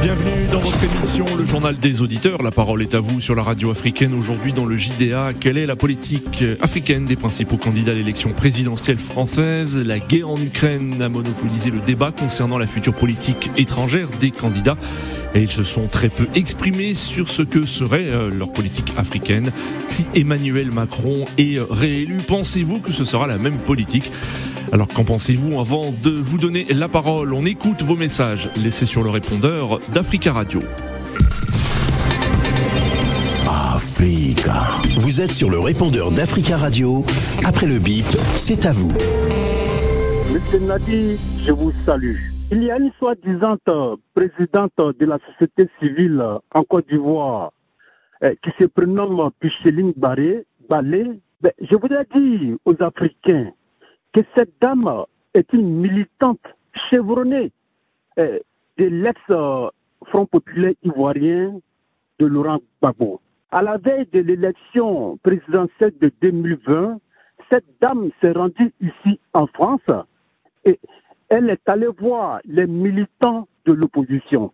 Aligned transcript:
Bienvenue 0.00 0.46
dans 0.52 0.58
votre 0.58 0.84
émission, 0.84 1.24
le 1.36 1.46
journal 1.46 1.76
des 1.76 2.02
auditeurs. 2.02 2.42
La 2.42 2.50
parole 2.50 2.82
est 2.82 2.94
à 2.94 3.00
vous 3.00 3.20
sur 3.20 3.34
la 3.34 3.42
radio 3.42 3.70
africaine 3.70 4.14
aujourd'hui 4.14 4.52
dans 4.52 4.66
le 4.66 4.76
JDA. 4.76 5.32
Quelle 5.38 5.58
est 5.58 5.66
la 5.66 5.76
politique 5.76 6.44
africaine 6.60 7.04
des 7.04 7.16
principaux 7.16 7.56
candidats 7.56 7.92
à 7.92 7.94
l'élection 7.94 8.30
présidentielle 8.30 8.98
française? 8.98 9.78
La 9.78 9.98
guerre 9.98 10.28
en 10.28 10.36
Ukraine 10.36 11.00
a 11.02 11.08
monopolisé 11.08 11.70
le 11.70 11.80
débat 11.80 12.12
concernant 12.12 12.58
la 12.58 12.66
future 12.66 12.94
politique 12.94 13.50
étrangère 13.56 14.08
des 14.20 14.30
candidats 14.30 14.76
et 15.34 15.42
ils 15.42 15.50
se 15.50 15.64
sont 15.64 15.88
très 15.88 16.08
peu 16.08 16.26
exprimés 16.34 16.94
sur 16.94 17.28
ce 17.28 17.42
que 17.42 17.66
serait 17.66 18.08
euh, 18.08 18.30
leur 18.30 18.52
politique 18.52 18.92
africaine. 18.96 19.50
Si 19.88 20.04
Emmanuel 20.14 20.70
Macron 20.70 21.24
est 21.38 21.58
réélu, 21.58 22.18
pensez-vous 22.18 22.78
que 22.78 22.92
ce 22.92 23.04
sera 23.04 23.26
la 23.26 23.38
même 23.38 23.58
politique? 23.58 24.10
Alors 24.72 24.88
qu'en 24.88 25.04
pensez-vous 25.04 25.60
avant 25.60 25.92
de 26.02 26.10
vous 26.10 26.38
donner 26.38 26.66
la 26.70 26.88
parole? 26.88 27.32
On 27.32 27.44
écoute 27.44 27.82
vos 27.82 27.96
messages 27.96 28.48
laissés 28.56 28.86
sur 28.86 29.02
le 29.02 29.10
répondeur 29.10 29.78
d'Africa 29.92 30.32
Radio. 30.32 30.60
Africa. 33.46 34.64
Vous 35.00 35.20
êtes 35.20 35.30
sur 35.30 35.50
le 35.50 35.58
répondeur 35.58 36.10
d'Africa 36.10 36.56
Radio. 36.56 37.04
Après 37.46 37.66
le 37.66 37.78
bip, 37.78 38.06
c'est 38.36 38.66
à 38.66 38.72
vous. 38.72 38.92
Monsieur 40.32 40.60
Nadi, 40.66 41.16
je 41.46 41.52
vous 41.52 41.72
salue. 41.84 42.16
Il 42.50 42.62
y 42.62 42.70
a 42.70 42.78
une 42.78 42.90
soi-disant 42.98 43.56
présidente 44.14 44.72
de 44.76 45.06
la 45.06 45.18
société 45.30 45.68
civile 45.80 46.22
en 46.52 46.64
Côte 46.64 46.88
d'Ivoire 46.88 47.52
eh, 48.22 48.36
qui 48.42 48.50
se 48.58 48.64
prénomme 48.64 49.30
Picheline 49.40 49.92
Barré, 49.96 50.44
Balé. 50.68 51.04
Ben, 51.40 51.52
je 51.60 51.76
voudrais 51.76 52.06
dire 52.14 52.56
aux 52.64 52.82
Africains 52.82 53.50
que 54.14 54.20
cette 54.34 54.52
dame 54.60 55.04
est 55.34 55.52
une 55.52 55.80
militante 55.80 56.46
chevronnée 56.88 57.50
eh, 58.16 58.40
de 58.78 58.84
l'ex-Front 58.84 60.26
populaire 60.26 60.74
ivoirien 60.84 61.58
de 62.20 62.26
Laurent 62.26 62.60
Gbagbo. 62.80 63.20
À 63.50 63.62
la 63.62 63.76
veille 63.76 64.06
de 64.12 64.20
l'élection 64.20 65.18
présidentielle 65.18 65.94
de 66.00 66.12
2020, 66.22 67.00
cette 67.50 67.64
dame 67.80 68.10
s'est 68.20 68.32
rendue 68.32 68.72
ici 68.80 69.18
en 69.32 69.46
France 69.48 69.90
et 70.64 70.78
elle 71.28 71.50
est 71.50 71.68
allée 71.68 71.88
voir 71.98 72.40
les 72.44 72.66
militants 72.66 73.48
de 73.66 73.72
l'opposition. 73.72 74.52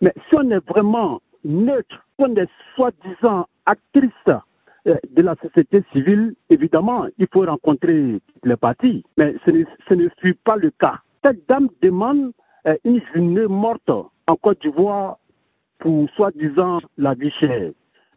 Mais 0.00 0.12
si 0.28 0.34
on 0.34 0.50
est 0.50 0.66
vraiment 0.68 1.20
neutre, 1.44 2.04
si 2.16 2.24
on 2.24 2.34
est 2.34 2.50
soi-disant 2.74 3.46
actrice 3.66 4.10
euh, 4.28 4.38
de 4.84 5.22
la 5.22 5.36
société 5.36 5.82
civile, 5.92 6.34
évidemment, 6.50 7.06
il 7.18 7.26
faut 7.32 7.44
rencontrer 7.44 8.20
les 8.44 8.56
partis. 8.56 9.04
Mais 9.16 9.34
ce 9.44 9.50
ne, 9.50 9.64
ce 9.88 9.94
ne 9.94 10.08
fut 10.20 10.34
pas 10.34 10.56
le 10.56 10.70
cas. 10.70 11.00
Cette 11.22 11.48
dame 11.48 11.68
demande 11.82 12.32
euh, 12.66 12.76
une 12.84 13.00
journée 13.14 13.46
morte 13.46 13.90
en 13.90 14.36
Côte 14.36 14.60
d'Ivoire 14.62 15.18
pour 15.78 16.08
soi-disant 16.10 16.80
la 16.96 17.14
vie 17.14 17.30
chère. 17.38 17.70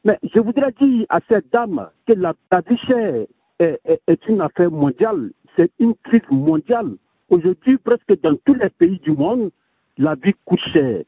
Mais 0.03 0.19
je 0.33 0.39
voudrais 0.39 0.71
dire 0.79 1.05
à 1.09 1.19
cette 1.27 1.51
dame 1.51 1.89
que 2.07 2.13
la, 2.13 2.33
vie 2.67 2.77
chère 2.77 3.25
est, 3.59 4.27
une 4.27 4.41
affaire 4.41 4.69
mondiale, 4.69 5.31
c'est 5.55 5.71
une 5.79 5.95
crise 6.03 6.21
mondiale. 6.29 6.95
Aujourd'hui, 7.29 7.77
presque 7.77 8.21
dans 8.21 8.35
tous 8.45 8.53
les 8.53 8.69
pays 8.69 8.99
du 8.99 9.11
monde, 9.11 9.49
la 9.97 10.13
vie 10.13 10.35
coûte 10.45 10.59
cher. 10.71 11.01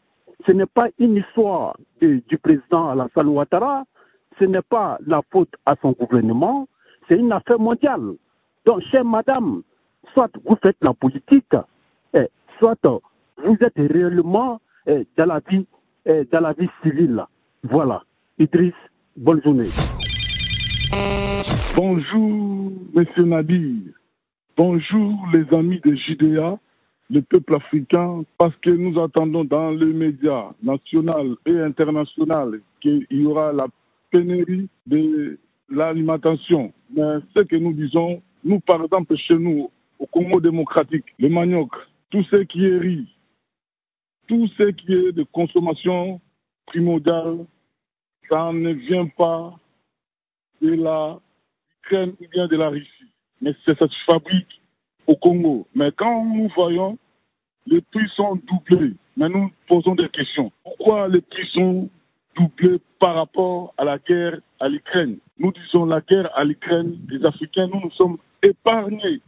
Ce 0.47 0.52
n'est 0.52 0.66
pas 0.66 0.88
une 0.97 1.17
histoire 1.17 1.78
du 2.02 2.38
président 2.41 2.89
Alassane 2.89 3.28
Ouattara, 3.28 3.83
ce 4.40 4.46
n'est 4.46 4.62
pas 4.62 4.98
la 5.06 5.22
faute 5.32 5.54
à 5.66 5.76
son 5.82 5.92
gouvernement, 5.92 6.68
c'est 7.08 7.16
une 7.18 7.32
affaire 7.32 7.60
mondiale. 7.60 8.14
Donc, 8.66 8.82
chère 8.92 9.06
madame, 9.06 9.64
soit 10.14 10.30
vous 10.46 10.58
faites 10.62 10.78
la 10.82 10.94
politique, 10.94 11.54
soit 12.60 12.76
vous 13.44 13.58
êtes 13.62 13.78
réellement 13.78 14.59
eh, 14.88 15.06
dans, 15.18 15.26
la 15.26 15.40
vie, 15.47 15.66
eh, 16.06 16.24
dans 16.31 16.40
la 16.40 16.53
vie 16.53 16.70
civile. 16.84 17.24
Voilà. 17.64 18.03
Idriss, 18.40 18.74
bonne 19.16 19.42
journée. 19.44 19.70
Bonjour, 21.76 22.72
monsieur 22.94 23.24
Nadir. 23.24 23.94
Bonjour, 24.56 25.28
les 25.34 25.46
amis 25.56 25.80
de 25.86 25.94
JDA, 25.94 26.58
le 27.09 27.22
peuple 27.22 27.56
africain, 27.56 28.24
parce 28.38 28.56
que 28.58 28.72
nous 28.72 29.00
attendons 29.00 29.44
dans 29.44 29.70
les 29.72 29.94
médias 29.94 30.50
nationaux 30.64 31.38
et 31.46 31.59
internationaux 31.59 32.56
qu'il 32.81 33.06
y 33.12 33.26
aura 33.26 33.53
la 33.53 33.68
pénurie 34.12 34.69
de 34.85 35.40
l'alimentation. 35.69 36.73
Mais 36.90 37.19
ce 37.34 37.41
que 37.41 37.56
nous 37.56 37.73
disons, 37.73 38.22
nous, 38.44 38.59
par 38.59 38.84
exemple, 38.84 39.16
chez 39.18 39.35
nous, 39.38 39.69
au 40.00 40.06
Congo 40.06 40.40
démocratique, 40.40 41.06
le 41.19 41.29
manioc, 41.29 41.72
tout 42.09 42.23
ce 42.23 42.38
qui 42.44 42.66
est 42.66 42.78
riz, 42.78 43.07
tout 44.28 44.47
ce 44.57 44.72
qui 44.72 44.94
est 44.94 45.12
de 45.12 45.23
consommation 45.23 46.22
primordiale, 46.67 47.46
ça 48.29 48.51
ne 48.53 48.72
vient 48.73 49.07
pas 49.07 49.57
de 50.62 50.73
la 50.73 51.19
Ukraine 51.84 52.13
ou 52.22 52.28
bien 52.29 52.47
de 52.47 52.56
la 52.56 52.69
Russie. 52.69 53.12
Mais 53.41 53.53
c'est 53.66 53.78
cette 53.78 53.94
fabrique 54.06 54.62
au 55.06 55.16
Congo. 55.16 55.67
Mais 55.73 55.91
quand 55.91 56.25
nous 56.25 56.50
voyons 56.56 56.97
les 57.67 57.81
prix 57.81 58.07
sont 58.16 58.40
doublés, 58.47 58.94
mais 59.17 59.29
nous 59.29 59.51
posons 59.67 59.96
des 59.96 60.09
questions. 60.09 60.51
Pourquoi 60.63 61.07
les 61.09 61.22
prix 61.22 61.47
sont 61.53 61.90
doublé 62.38 62.80
par 63.00 63.16
rapport 63.16 63.74
à 63.78 63.84
la 63.84 63.98
guerre 63.98 64.40
à 64.59 64.70
l'Ukraine. 64.70 65.18
Nous 65.40 65.52
disons 65.52 65.86
la 65.86 66.02
guerre 66.02 66.30
à 66.36 66.44
l'Ukraine, 66.44 66.98
les 67.09 67.25
Africains, 67.25 67.68
nous 67.68 67.81
nous 67.81 67.92
sommes 67.92 68.18
épargnés 68.44 69.22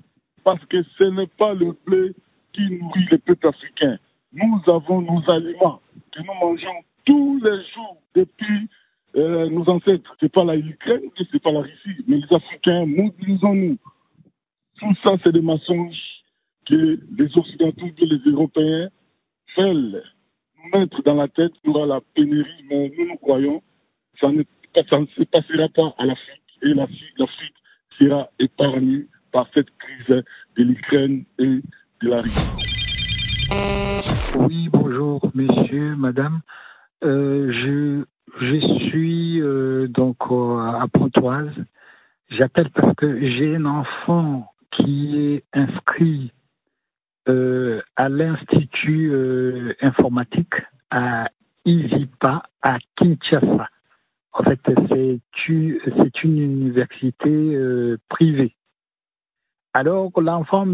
parce 0.44 0.64
que 0.66 0.84
ce 0.98 1.04
n'est 1.04 1.28
pas 1.28 1.54
le 1.54 1.76
blé 1.86 2.14
qui 2.54 2.62
nourrit 2.72 3.06
les 3.12 3.18
peuples 3.18 3.48
africains. 3.48 3.98
Nous 4.34 4.62
avons 4.68 5.02
nos 5.02 5.30
aliments 5.30 5.82
que 6.12 6.20
nous 6.20 6.34
mangeons 6.40 6.84
tous 7.06 7.42
les 7.44 7.64
jours 7.74 7.98
depuis 8.16 8.70
euh, 9.16 9.50
nos 9.50 9.68
ancêtres. 9.70 10.16
Ce 10.20 10.26
n'est 10.26 10.30
pas 10.30 10.44
la 10.44 10.56
Ukraine, 10.58 11.10
ce 11.18 11.24
n'est 11.34 11.40
pas 11.40 11.52
la 11.52 11.62
Russie, 11.62 12.04
mais 12.08 12.18
les 12.18 12.36
Africains, 12.36 12.86
mobilisons-nous. 12.86 13.78
Tout 14.80 14.96
ça, 15.04 15.16
c'est 15.24 15.32
des 15.32 15.42
mensonges 15.42 16.24
que 16.66 17.00
les 17.18 17.38
Occidentaux 17.38 17.88
et 17.98 18.06
les 18.06 18.32
Européens 18.32 18.90
veulent 19.58 20.04
mettre 20.74 21.02
dans 21.04 21.16
la 21.16 21.28
tête 21.28 21.52
qu'il 21.62 21.72
y 21.72 21.74
aura 21.74 21.86
la 21.86 22.02
pénurie, 22.14 22.66
mais 22.70 22.92
nous, 22.98 23.08
nous 23.08 23.18
croyons 23.18 23.60
que 23.60 24.20
ça 24.20 24.30
ne, 24.30 24.44
ça 24.90 25.00
ne 25.00 25.06
se 25.08 25.24
passera 25.24 25.68
pas 25.70 25.94
à 25.98 26.06
l'Afrique 26.06 26.60
et 26.62 26.74
l'Afrique 26.74 27.56
sera 27.98 28.30
épargnée 28.40 29.06
par 29.32 29.48
cette 29.54 29.70
crise 29.78 30.24
de 30.56 30.64
l'Ukraine 30.64 31.24
et 31.38 31.62
de 32.02 32.10
la 32.10 32.18
Russie. 32.18 32.50
Oui, 34.40 34.70
bonjour, 34.72 35.22
messieurs, 35.34 35.96
madame. 35.96 36.42
Euh, 37.04 37.52
je, 37.52 38.04
je 38.42 38.90
suis 38.90 39.42
euh, 39.42 39.88
donc 39.88 40.18
à 40.22 40.86
Pontoise. 40.92 41.54
J'appelle 42.30 42.70
parce 42.72 42.96
que 42.96 43.20
j'ai 43.20 43.56
un 43.56 43.66
enfant 43.66 44.52
qui 44.72 45.18
est 45.18 45.44
inscrit 45.54 46.32
à 47.96 48.10
l'Institut 48.10 49.12
euh, 49.12 49.74
informatique 49.82 50.54
à 50.90 51.30
ISIPA 51.66 52.44
à 52.62 52.78
Kinshasa. 52.98 53.68
En 54.34 54.44
fait, 54.44 54.60
c'est 54.66 56.24
une 56.24 56.40
université 56.40 57.30
euh, 57.30 57.98
privée. 58.10 58.56
Alors, 59.74 60.12
l'enfant 60.20 60.66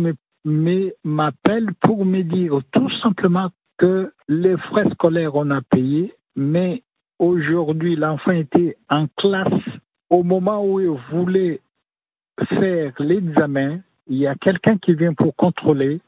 m'appelle 0.43 1.73
pour 1.81 2.05
me 2.05 2.21
dire 2.21 2.59
tout 2.71 2.89
simplement 3.01 3.49
que 3.77 4.13
les 4.27 4.57
frais 4.57 4.89
scolaires, 4.91 5.35
on 5.35 5.49
a 5.51 5.61
payé, 5.61 6.13
mais 6.35 6.83
aujourd'hui, 7.19 7.95
l'enfant 7.95 8.31
était 8.31 8.77
en 8.89 9.07
classe. 9.17 9.51
Au 10.09 10.23
moment 10.23 10.63
où 10.65 10.79
il 10.79 10.97
voulait 11.11 11.59
faire 12.49 12.93
l'examen, 12.99 13.79
il 14.07 14.17
y 14.17 14.27
a 14.27 14.35
quelqu'un 14.35 14.77
qui 14.77 14.93
vient 14.93 15.13
pour 15.13 15.35
contrôler 15.35 15.99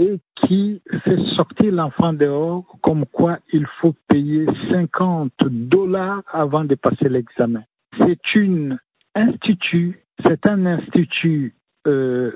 et 0.00 0.18
qui 0.36 0.80
fait 1.04 1.18
sortir 1.36 1.72
l'enfant 1.72 2.14
dehors 2.14 2.64
comme 2.82 3.04
quoi 3.04 3.38
il 3.52 3.66
faut 3.80 3.94
payer 4.08 4.46
50 4.70 5.30
dollars 5.44 6.22
avant 6.32 6.64
de 6.64 6.74
passer 6.74 7.08
l'examen. 7.10 7.62
C'est 7.98 8.34
une 8.34 8.78
institut, 9.14 10.00
c'est 10.22 10.46
un 10.46 10.64
institut 10.64 11.54
euh, 11.86 12.32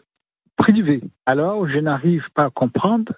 privé. 0.59 1.01
Alors, 1.25 1.67
je 1.67 1.79
n'arrive 1.79 2.25
pas 2.35 2.45
à 2.45 2.51
comprendre 2.51 3.15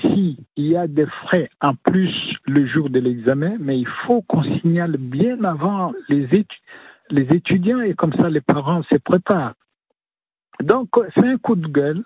s'il 0.00 0.38
y 0.56 0.76
a 0.76 0.88
des 0.88 1.06
frais 1.06 1.48
en 1.60 1.76
plus 1.76 2.12
le 2.46 2.66
jour 2.66 2.90
de 2.90 2.98
l'examen, 2.98 3.56
mais 3.60 3.78
il 3.78 3.88
faut 4.06 4.22
qu'on 4.22 4.42
signale 4.58 4.96
bien 4.96 5.44
avant 5.44 5.92
les, 6.08 6.26
les 7.10 7.32
étudiants 7.32 7.80
et 7.80 7.94
comme 7.94 8.12
ça 8.14 8.28
les 8.28 8.40
parents 8.40 8.82
se 8.84 8.96
préparent. 8.96 9.54
Donc, 10.60 10.88
c'est 11.14 11.26
un 11.26 11.38
coup 11.38 11.54
de 11.54 11.68
gueule 11.68 12.02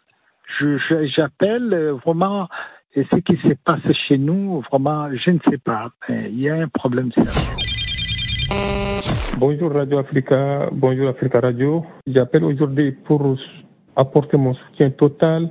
j'appelle 1.17 1.73
euh, 1.73 1.93
vraiment 2.05 2.49
et 2.95 3.05
ce 3.11 3.17
qui 3.17 3.37
se 3.37 3.55
passe 3.65 3.81
chez 4.09 4.19
nous, 4.19 4.61
vraiment, 4.71 5.09
je 5.15 5.31
ne 5.31 5.39
sais 5.51 5.59
pas. 5.59 5.91
Il 6.09 6.41
y 6.41 6.49
a 6.49 6.55
un 6.55 6.69
problème 6.69 7.11
Bonjour 9.39 9.73
Radio 9.73 9.99
Africa, 9.99 10.69
bonjour 10.73 11.09
Africa 11.09 11.41
Radio. 11.41 11.85
J'appelle 12.07 12.45
aujourd'hui 12.45 12.93
pour 12.93 13.37
apporter 13.95 14.37
mon 14.37 14.55
soutien 14.55 14.91
total 14.91 15.51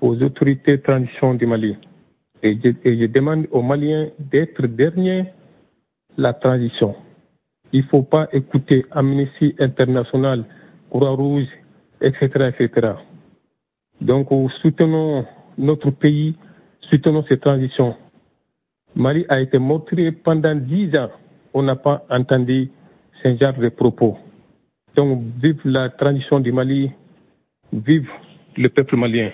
aux 0.00 0.20
autorités 0.22 0.78
de 0.78 0.82
transition 0.82 1.34
du 1.34 1.46
Mali. 1.46 1.76
Et 2.42 2.58
je, 2.62 3.06
demande 3.06 3.46
aux 3.52 3.62
Maliens 3.62 4.08
d'être 4.18 4.66
derniers 4.66 5.24
la 6.18 6.34
transition. 6.34 6.94
Il 7.72 7.82
ne 7.82 7.86
faut 7.86 8.02
pas 8.02 8.28
écouter 8.32 8.84
Amnesty 8.90 9.54
International, 9.58 10.44
Croix-Rouge, 10.90 11.46
etc., 12.02 12.50
etc. 12.58 12.92
Donc, 14.00 14.28
soutenons 14.62 15.24
notre 15.56 15.90
pays, 15.90 16.36
soutenons 16.90 17.24
cette 17.28 17.40
transition. 17.40 17.94
Mali 18.94 19.24
a 19.28 19.40
été 19.40 19.58
montré 19.58 20.12
pendant 20.12 20.54
dix 20.54 20.94
ans. 20.96 21.10
On 21.52 21.62
n'a 21.62 21.76
pas 21.76 22.04
entendu 22.10 22.70
ce 23.22 23.36
genre 23.36 23.54
de 23.54 23.68
propos. 23.68 24.16
Donc, 24.96 25.22
vive 25.42 25.60
la 25.64 25.88
transition 25.90 26.40
du 26.40 26.52
Mali, 26.52 26.90
vive 27.72 28.08
le 28.56 28.68
peuple 28.68 28.96
malien. 28.96 29.30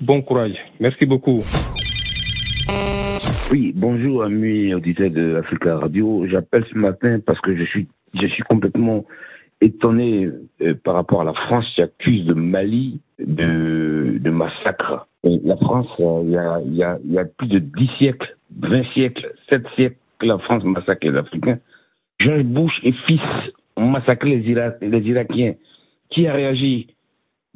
Bon 0.00 0.22
courage. 0.22 0.56
Merci 0.80 1.06
beaucoup. 1.06 1.42
Oui, 3.52 3.72
bonjour 3.74 4.24
amis 4.24 4.74
auditeurs 4.74 5.10
de 5.10 5.36
Africa 5.36 5.78
Radio. 5.78 6.26
J'appelle 6.26 6.64
ce 6.72 6.76
matin 6.76 7.20
parce 7.24 7.40
que 7.40 7.54
je 7.56 7.64
suis, 7.64 7.86
je 8.14 8.26
suis 8.26 8.42
complètement 8.42 9.04
étonné 9.60 10.30
euh, 10.60 10.74
par 10.84 10.94
rapport 10.94 11.20
à 11.20 11.24
la 11.24 11.32
France 11.32 11.66
qui 11.74 11.82
accuse 11.82 12.26
le 12.26 12.34
Mali 12.34 13.00
de, 13.18 14.30
massacre. 14.30 15.06
La 15.22 15.56
France, 15.56 15.86
euh, 16.00 16.22
il 16.66 16.76
y, 16.76 17.18
a, 17.18 17.24
plus 17.24 17.48
de 17.48 17.58
10 17.58 17.90
siècles, 17.98 18.36
20 18.58 18.84
siècles, 18.92 19.34
7 19.48 19.62
siècles 19.74 19.96
que 20.18 20.26
la 20.26 20.38
France 20.38 20.64
massacre 20.64 21.06
les 21.06 21.16
Africains. 21.16 21.58
George 22.20 22.44
Bush 22.44 22.72
et 22.82 22.92
fils 23.06 23.20
ont 23.76 23.88
massacré 23.88 24.36
les, 24.36 25.00
Irakiens. 25.00 25.54
Qui 26.10 26.26
a 26.26 26.34
réagi? 26.34 26.88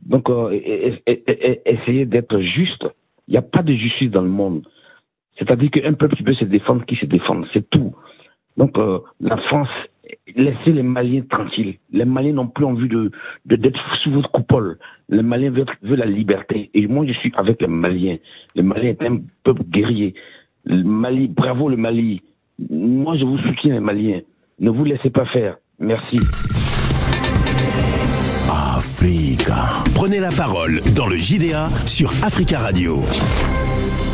Donc, 0.04 0.30
euh, 0.30 0.50
d'être 1.06 2.40
juste. 2.40 2.86
Il 3.26 3.32
n'y 3.32 3.36
a 3.38 3.42
pas 3.42 3.62
de 3.62 3.74
justice 3.74 4.10
dans 4.10 4.22
le 4.22 4.28
monde. 4.28 4.62
C'est-à-dire 5.38 5.70
qu'un 5.70 5.92
peuple 5.92 6.16
qui 6.16 6.22
peut 6.22 6.34
se 6.34 6.44
défendre, 6.44 6.84
qui 6.86 6.96
se 6.96 7.06
défend, 7.06 7.42
c'est 7.52 7.68
tout. 7.70 7.94
Donc, 8.56 8.76
euh, 8.76 8.98
la 9.20 9.36
France 9.36 9.68
laissez 10.36 10.72
les 10.72 10.82
Maliens 10.82 11.22
tranquilles. 11.28 11.78
Les 11.92 12.04
Maliens 12.04 12.32
n'ont 12.32 12.48
plus 12.48 12.64
envie 12.64 12.88
de 12.88 13.10
d'être 13.46 13.80
sous 14.02 14.10
votre 14.10 14.30
coupole. 14.30 14.78
Les 15.08 15.22
Maliens 15.22 15.50
veulent, 15.50 15.98
la 15.98 16.06
liberté. 16.06 16.70
Et 16.74 16.86
moi, 16.86 17.06
je 17.06 17.12
suis 17.14 17.32
avec 17.36 17.60
les 17.60 17.68
Maliens. 17.68 18.18
Les 18.54 18.62
Maliens 18.62 18.90
est 18.90 19.02
un 19.02 19.20
peuple 19.44 19.62
guerrier. 19.64 20.14
Mali, 20.66 21.28
bravo 21.28 21.68
le 21.68 21.76
Mali. 21.76 22.22
Moi, 22.70 23.16
je 23.16 23.24
vous 23.24 23.38
soutiens, 23.38 23.74
les 23.74 23.80
Maliens. 23.80 24.20
Ne 24.60 24.70
vous 24.70 24.84
laissez 24.84 25.10
pas 25.10 25.26
faire. 25.26 25.56
Merci. 25.78 26.16
Africa. 28.50 29.84
Prenez 29.94 30.20
la 30.20 30.30
parole 30.30 30.80
dans 30.96 31.06
le 31.06 31.16
JDA 31.16 31.68
sur 31.86 32.10
Africa 32.24 32.58
Radio. 32.58 32.96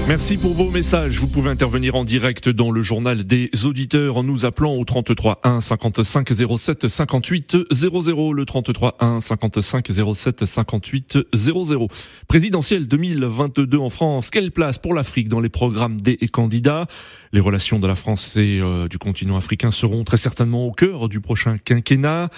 Merci 0.06 0.36
pour 0.36 0.52
vos 0.52 0.68
messages. 0.68 1.18
Vous 1.18 1.28
pouvez 1.28 1.48
intervenir 1.48 1.94
en 1.94 2.04
direct 2.04 2.50
dans 2.50 2.70
le 2.70 2.82
journal 2.82 3.24
des 3.24 3.48
auditeurs 3.64 4.18
en 4.18 4.22
nous 4.22 4.44
appelant 4.44 4.74
au 4.74 4.84
33 4.84 5.40
1 5.44 5.62
55 5.62 6.30
07 6.58 6.88
58 6.88 7.56
00. 7.70 8.32
Le 8.34 8.44
33 8.44 8.96
1 9.00 9.20
55 9.22 9.90
07 10.14 10.44
58 10.44 11.18
00. 11.32 11.88
Présidentielle 12.28 12.86
2022 12.86 13.78
en 13.78 13.88
France. 13.88 14.28
Quelle 14.28 14.52
place 14.52 14.76
pour 14.76 14.92
l'Afrique 14.92 15.28
dans 15.28 15.40
les 15.40 15.48
programmes 15.48 15.98
des 15.98 16.18
candidats? 16.30 16.86
Les 17.32 17.40
relations 17.40 17.80
de 17.80 17.86
la 17.86 17.94
France 17.94 18.36
et 18.36 18.60
euh, 18.60 18.88
du 18.88 18.98
continent 18.98 19.36
africain 19.36 19.70
seront 19.70 20.04
très 20.04 20.18
certainement 20.18 20.66
au 20.66 20.72
cœur 20.72 21.08
du 21.08 21.20
prochain 21.20 21.56
quinquennat. 21.56 22.28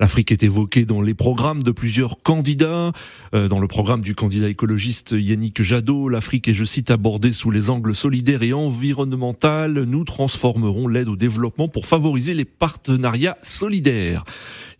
L'Afrique 0.00 0.32
est 0.32 0.42
évoquée 0.42 0.84
dans 0.84 1.00
les 1.00 1.14
programmes 1.14 1.62
de 1.62 1.70
plusieurs 1.70 2.20
candidats. 2.22 2.92
Euh, 3.34 3.46
dans 3.48 3.60
le 3.60 3.68
programme 3.68 4.00
du 4.00 4.16
candidat 4.16 4.48
écologiste 4.48 5.14
Yannick 5.16 5.62
Jadot, 5.62 6.08
l'Afrique 6.08 6.48
est, 6.48 6.52
je 6.52 6.64
cite, 6.64 6.90
abordée 7.04 7.32
sous 7.32 7.50
les 7.50 7.68
angles 7.68 7.94
solidaires 7.94 8.42
et 8.42 8.54
environnemental. 8.54 9.74
Nous 9.74 10.04
transformerons 10.04 10.88
l'aide 10.88 11.08
au 11.08 11.16
développement 11.16 11.68
pour 11.68 11.84
favoriser 11.84 12.32
les 12.32 12.46
partenariats 12.46 13.36
solidaires. 13.42 14.24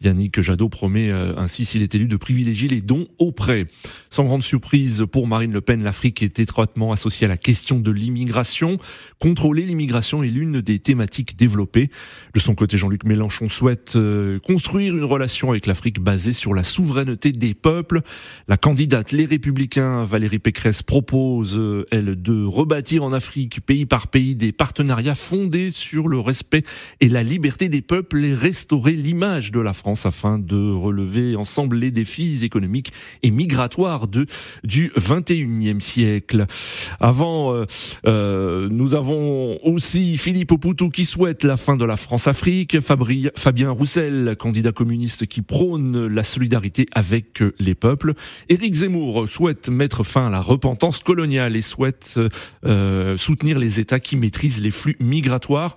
Yannick 0.05 0.41
Jadot 0.41 0.69
promet 0.69 1.11
euh, 1.11 1.35
ainsi, 1.37 1.65
s'il 1.65 1.83
est 1.83 1.95
élu, 1.95 2.07
de 2.07 2.17
privilégier 2.17 2.69
les 2.69 2.81
dons 2.81 3.07
auprès. 3.19 3.67
Sans 4.11 4.25
grande 4.25 4.43
surprise 4.43 5.05
pour 5.11 5.27
Marine 5.27 5.53
Le 5.53 5.61
Pen, 5.61 5.83
l'Afrique 5.83 6.23
est 6.23 6.39
étroitement 6.39 6.93
associée 6.93 7.25
à 7.25 7.29
la 7.29 7.37
question 7.37 7.79
de 7.79 7.91
l'immigration. 7.91 8.79
Contrôler 9.19 9.63
l'immigration 9.63 10.23
est 10.23 10.29
l'une 10.29 10.61
des 10.61 10.79
thématiques 10.79 11.37
développées. 11.37 11.91
De 12.35 12.41
son 12.41 12.55
côté, 12.55 12.77
Jean-Luc 12.77 13.05
Mélenchon 13.05 13.49
souhaite 13.49 13.97
euh, 13.97 14.39
construire 14.41 14.97
une 14.97 15.05
relation 15.05 15.51
avec 15.51 15.67
l'Afrique 15.67 16.01
basée 16.01 16.33
sur 16.33 16.55
la 16.55 16.65
souveraineté 16.65 17.33
des 17.33 17.55
peuples. 17.55 18.03
La 18.49 18.57
candidate 18.57 19.13
Les 19.13 19.25
Républicains, 19.25 20.05
Valérie 20.05 20.39
Pécresse, 20.39 20.83
propose, 20.83 21.57
euh, 21.57 21.87
elle, 21.91 22.21
de 22.21 22.45
rebâtir 22.45 23.05
en 23.05 23.13
Afrique, 23.13 23.61
pays 23.65 23.87
par 23.87 24.09
pays, 24.09 24.35
des 24.37 24.53
partenariats 24.53 25.15
fondés 25.15 25.71
sur 25.71 26.09
le 26.09 26.19
respect 26.19 26.65
et 27.01 27.09
la 27.09 27.23
liberté 27.23 27.69
des 27.69 27.83
peuples 27.83 28.25
et 28.25 28.33
restaurer 28.33 28.93
l'image 28.93 29.51
de 29.51 29.61
la 29.61 29.73
France 29.73 29.94
afin 30.05 30.39
de 30.39 30.73
relever 30.73 31.37
ensemble 31.37 31.77
les 31.77 31.91
défis 31.91 32.45
économiques 32.45 32.93
et 33.23 33.31
migratoires 33.31 34.07
du 34.09 34.93
21e 34.97 35.81
siècle. 35.81 36.47
Avant, 37.01 37.55
euh, 37.55 37.65
euh, 38.07 38.69
nous 38.71 38.95
avons 38.95 39.59
aussi 39.65 40.19
Philippe 40.19 40.53
Oputo 40.53 40.89
qui 40.91 41.05
souhaite 41.05 41.45
la 41.45 41.57
fin 41.57 41.77
de 41.77 41.85
la 41.85 41.97
France-Afrique, 41.97 42.79
Fabien 42.81 43.71
Roussel, 43.71 44.37
candidat 44.39 44.73
communiste 44.73 45.27
qui 45.27 45.43
prône 45.43 46.07
la 46.07 46.23
solidarité 46.23 46.87
avec 46.93 47.43
les 47.59 47.75
peuples, 47.75 48.15
Éric 48.49 48.75
Zemmour 48.75 49.29
souhaite 49.29 49.69
mettre 49.69 50.05
fin 50.05 50.27
à 50.27 50.31
la 50.31 50.41
repentance 50.41 51.01
coloniale 51.01 51.57
et 51.57 51.61
souhaite 51.61 52.19
euh, 52.65 53.17
soutenir 53.17 53.59
les 53.59 53.81
États 53.81 54.01
qui 54.01 54.17
maîtrisent 54.17 54.61
les 54.61 54.71
flux 54.71 54.97
migratoires. 55.01 55.77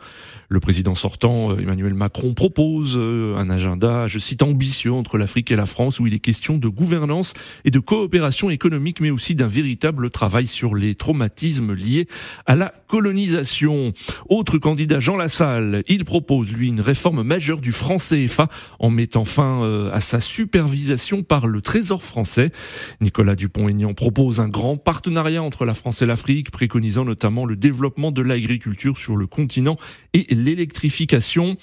Le 0.50 0.62
président 0.62 0.96
sortant, 0.96 1.52
euh, 1.52 1.60
Emmanuel 1.60 1.94
Macron, 1.94 2.34
propose 2.34 2.96
euh, 2.98 3.36
un 3.36 3.50
agenda, 3.50 4.08
je 4.08 4.18
cite, 4.18 4.44
ambitieux 4.44 4.94
entre 4.94 5.18
l'Afrique 5.18 5.52
et 5.52 5.58
la 5.58 5.66
France, 5.66 6.00
où 6.00 6.08
il 6.08 6.14
est 6.14 6.20
question 6.20 6.58
de 6.58 6.70
gouvernance 6.70 7.34
et 7.66 7.72
de 7.72 7.80
coopération 7.80 8.50
économique, 8.50 9.02
mais 9.02 9.10
aussi 9.10 9.36
d'un 9.36 9.48
véritable 9.48 10.10
travail 10.10 10.48
sur 10.48 10.74
les 10.74 10.96
traumatismes 10.96 11.74
liés 11.74 12.08
à 12.46 12.56
la 12.56 12.74
colonisation. 12.88 13.92
Autre 14.30 14.58
candidat, 14.58 15.02
Jean 15.02 15.18
Lassalle, 15.18 15.84
il 15.90 16.06
propose, 16.06 16.54
lui, 16.54 16.70
une 16.70 16.80
réforme 16.80 17.24
majeure 17.24 17.60
du 17.60 17.74
franc 17.74 17.98
CFA 17.98 18.48
en 18.80 18.90
mettant 18.90 19.26
fin 19.26 19.64
euh, 19.64 19.92
à 19.92 20.00
sa 20.00 20.22
supervision 20.22 21.24
par 21.24 21.48
le 21.48 21.62
Trésor 21.62 22.04
français. 22.04 22.52
Nicolas 23.02 23.36
Dupont-Aignan 23.36 23.94
propose 23.94 24.40
un 24.40 24.48
grand 24.48 24.78
partenariat 24.78 25.44
entre 25.44 25.66
la 25.66 25.74
France 25.74 26.02
et 26.02 26.06
l'Afrique, 26.06 26.52
préconisant 26.52 27.04
notamment 27.04 27.46
le 27.46 27.58
développement 27.58 28.12
de 28.14 28.22
l'agriculture 28.22 28.98
sur 28.98 29.18
le 29.18 29.28
continent 29.28 29.76
et 30.14 30.37
l'électrification. 30.44 31.58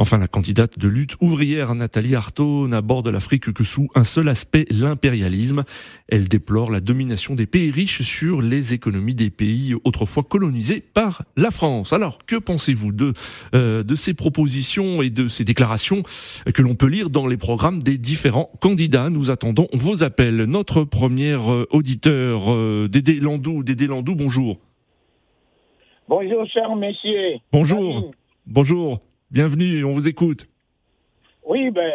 Enfin, 0.00 0.16
la 0.16 0.28
candidate 0.28 0.78
de 0.78 0.88
lutte 0.88 1.16
ouvrière 1.20 1.74
Nathalie 1.74 2.14
Arthaud 2.14 2.66
n'aborde 2.66 3.08
l'Afrique 3.08 3.52
que 3.52 3.64
sous 3.64 3.88
un 3.94 4.02
seul 4.02 4.30
aspect, 4.30 4.64
l'impérialisme. 4.70 5.64
Elle 6.08 6.26
déplore 6.26 6.70
la 6.70 6.80
domination 6.80 7.34
des 7.34 7.44
pays 7.44 7.70
riches 7.70 8.00
sur 8.00 8.40
les 8.40 8.72
économies 8.72 9.14
des 9.14 9.28
pays 9.28 9.74
autrefois 9.84 10.22
colonisés 10.22 10.80
par 10.80 11.24
la 11.36 11.50
France. 11.50 11.92
Alors, 11.92 12.24
que 12.24 12.36
pensez-vous 12.36 12.92
de, 12.92 13.12
euh, 13.54 13.82
de 13.82 13.94
ces 13.94 14.14
propositions 14.14 15.02
et 15.02 15.10
de 15.10 15.28
ces 15.28 15.44
déclarations 15.44 16.02
que 16.54 16.62
l'on 16.62 16.76
peut 16.76 16.86
lire 16.86 17.10
dans 17.10 17.26
les 17.26 17.36
programmes 17.36 17.82
des 17.82 17.98
différents 17.98 18.50
candidats? 18.62 19.10
Nous 19.10 19.30
attendons 19.30 19.68
vos 19.74 20.02
appels. 20.02 20.44
Notre 20.44 20.84
premier 20.84 21.32
euh, 21.32 21.66
auditeur, 21.68 22.50
euh, 22.50 22.88
Dédé 22.90 23.16
Landou. 23.20 23.62
Dédé 23.62 23.86
Landou, 23.86 24.14
bonjour. 24.14 24.60
Bonjour, 26.10 26.44
cher 26.48 26.74
messieurs. 26.74 27.36
Bonjour. 27.52 28.10
Bonjour. 28.44 28.98
Bienvenue, 29.30 29.84
on 29.84 29.92
vous 29.92 30.08
écoute. 30.08 30.48
Oui, 31.44 31.70
ben, 31.70 31.88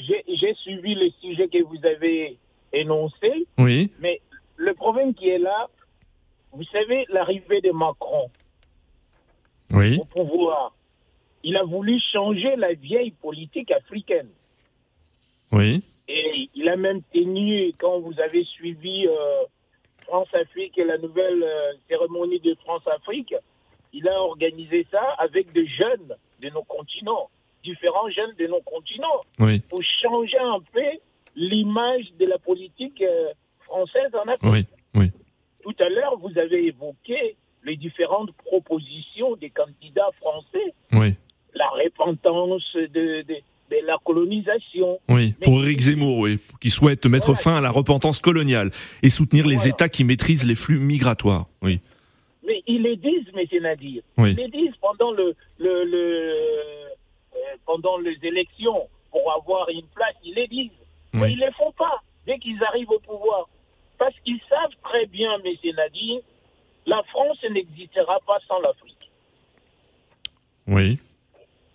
j'ai 0.00 0.54
suivi 0.54 0.96
le 0.96 1.08
sujet 1.20 1.46
que 1.46 1.62
vous 1.62 1.78
avez 1.86 2.38
énoncé. 2.72 3.46
Oui. 3.56 3.92
Mais 4.00 4.20
le 4.56 4.74
problème 4.74 5.14
qui 5.14 5.28
est 5.28 5.38
là, 5.38 5.68
vous 6.50 6.64
savez, 6.72 7.06
l'arrivée 7.08 7.60
de 7.60 7.70
Macron 7.70 8.28
oui. 9.72 10.00
au 10.16 10.24
pouvoir, 10.24 10.74
il 11.44 11.56
a 11.56 11.62
voulu 11.62 12.00
changer 12.12 12.56
la 12.56 12.72
vieille 12.72 13.12
politique 13.12 13.70
africaine. 13.70 14.30
Oui. 15.52 15.84
Et 16.08 16.50
il 16.52 16.68
a 16.68 16.74
même 16.74 17.00
tenu, 17.14 17.72
quand 17.78 18.00
vous 18.00 18.18
avez 18.18 18.42
suivi 18.42 19.06
euh, 19.06 19.44
France-Afrique 20.06 20.78
et 20.78 20.84
la 20.84 20.98
nouvelle 20.98 21.42
euh, 21.42 21.72
cérémonie 21.88 22.40
de 22.40 22.54
France-Afrique, 22.64 23.34
il 23.92 24.08
a 24.08 24.20
organisé 24.20 24.86
ça 24.90 25.02
avec 25.18 25.52
des 25.52 25.66
jeunes 25.66 26.14
de 26.40 26.48
nos 26.50 26.62
continents, 26.64 27.30
différents 27.64 28.10
jeunes 28.10 28.34
de 28.38 28.46
nos 28.46 28.60
continents, 28.62 29.20
pour 29.68 29.82
changer 30.02 30.38
un 30.38 30.60
peu 30.72 30.80
l'image 31.34 32.06
de 32.18 32.26
la 32.26 32.38
politique 32.38 33.02
euh, 33.02 33.32
française 33.60 34.10
en 34.14 34.28
Afrique. 34.28 34.68
Oui. 34.94 35.10
Tout 35.62 35.74
à 35.80 35.88
l'heure, 35.88 36.16
vous 36.18 36.38
avez 36.38 36.66
évoqué 36.66 37.36
les 37.64 37.76
différentes 37.76 38.32
propositions 38.32 39.34
des 39.36 39.50
candidats 39.50 40.10
français. 40.20 40.74
La 41.54 41.68
repentance 41.68 42.76
de, 42.76 43.22
de 43.22 43.36
la 43.86 43.96
colonisation. 44.04 44.98
Oui, 45.08 45.34
pour 45.42 45.62
Éric 45.62 45.80
Zemmour, 45.80 46.18
oui, 46.18 46.38
qui 46.60 46.70
souhaite 46.70 47.06
mettre 47.06 47.34
fin 47.34 47.56
à 47.56 47.60
la 47.60 47.70
repentance 47.70 48.20
coloniale 48.20 48.70
et 49.02 49.08
soutenir 49.08 49.46
les 49.46 49.68
États 49.68 49.88
qui 49.88 50.04
maîtrisent 50.04 50.46
les 50.46 50.54
flux 50.54 50.78
migratoires. 50.78 51.46
Oui. 51.62 51.80
Mais 52.46 52.62
ils 52.66 52.82
les 52.82 52.96
disent, 52.96 53.26
M. 53.34 53.62
Nadir. 53.62 54.02
Oui. 54.18 54.30
Ils 54.30 54.36
les 54.36 54.48
disent 54.48 54.76
pendant 54.80 55.10
le, 55.10 55.34
le, 55.58 55.84
le 55.84 56.32
euh, 56.32 57.56
pendant 57.64 57.98
les 57.98 58.16
élections 58.22 58.88
pour 59.10 59.32
avoir 59.32 59.68
une 59.68 59.86
place. 59.94 60.14
Ils 60.24 60.34
les 60.34 60.46
disent. 60.46 60.70
Mais 61.12 61.32
ils 61.32 61.38
ne 61.38 61.46
les 61.46 61.52
font 61.52 61.72
pas 61.72 62.02
dès 62.26 62.38
qu'ils 62.38 62.62
arrivent 62.62 62.90
au 62.90 63.00
pouvoir. 63.00 63.48
Parce 63.98 64.14
qu'ils 64.24 64.40
savent 64.48 64.76
très 64.84 65.06
bien, 65.06 65.30
M. 65.44 65.52
Nadir, 65.76 66.20
la 66.86 67.02
France 67.10 67.38
n'existera 67.50 68.20
pas 68.26 68.38
sans 68.46 68.60
l'Afrique. 68.60 69.10
Oui. 70.68 70.98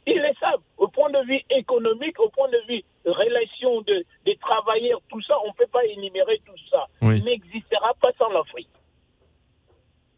Ils 0.08 0.18
le 0.18 0.34
savent. 0.40 0.62
Au 0.78 0.88
point 0.88 1.10
de 1.22 1.28
vue 1.28 1.42
économique, 1.58 2.20
au 2.20 2.30
point 2.30 2.50
de 2.50 2.60
vue 2.68 2.84
relation 3.06 3.82
de, 3.82 4.06
des 4.26 4.36
travailleurs, 4.38 5.02
tout 5.10 5.22
ça, 5.22 5.34
on 5.46 5.50
ne 5.50 5.54
peut 5.54 5.70
pas 5.72 5.84
énumérer 5.86 6.42
tout 6.46 6.60
ça. 6.70 6.86
Oui. 7.02 7.18
Il 7.18 7.24
n'existera 7.26 7.94
pas 8.02 8.12
sans 8.18 8.30
l'Afrique. 8.30 8.70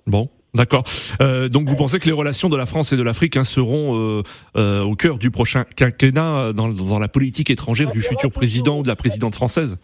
Bon, 0.05 0.29
d'accord. 0.53 0.83
Euh, 1.21 1.47
donc 1.47 1.67
vous 1.69 1.75
pensez 1.75 1.99
que 1.99 2.05
les 2.05 2.11
relations 2.11 2.49
de 2.49 2.57
la 2.57 2.65
France 2.65 2.91
et 2.91 2.97
de 2.97 3.03
l'Afrique 3.03 3.37
hein, 3.37 3.45
seront 3.45 3.95
euh, 3.95 4.23
euh, 4.57 4.81
au 4.83 4.95
cœur 4.95 5.17
du 5.17 5.31
prochain 5.31 5.63
quinquennat 5.63 6.51
dans, 6.53 6.69
dans 6.69 6.99
la 6.99 7.07
politique 7.07 7.49
étrangère 7.49 7.91
du 7.91 8.01
futur 8.01 8.31
président 8.31 8.79
ou 8.79 8.83
de 8.83 8.89
la 8.89 8.97
présidente 8.97 9.35
française? 9.35 9.77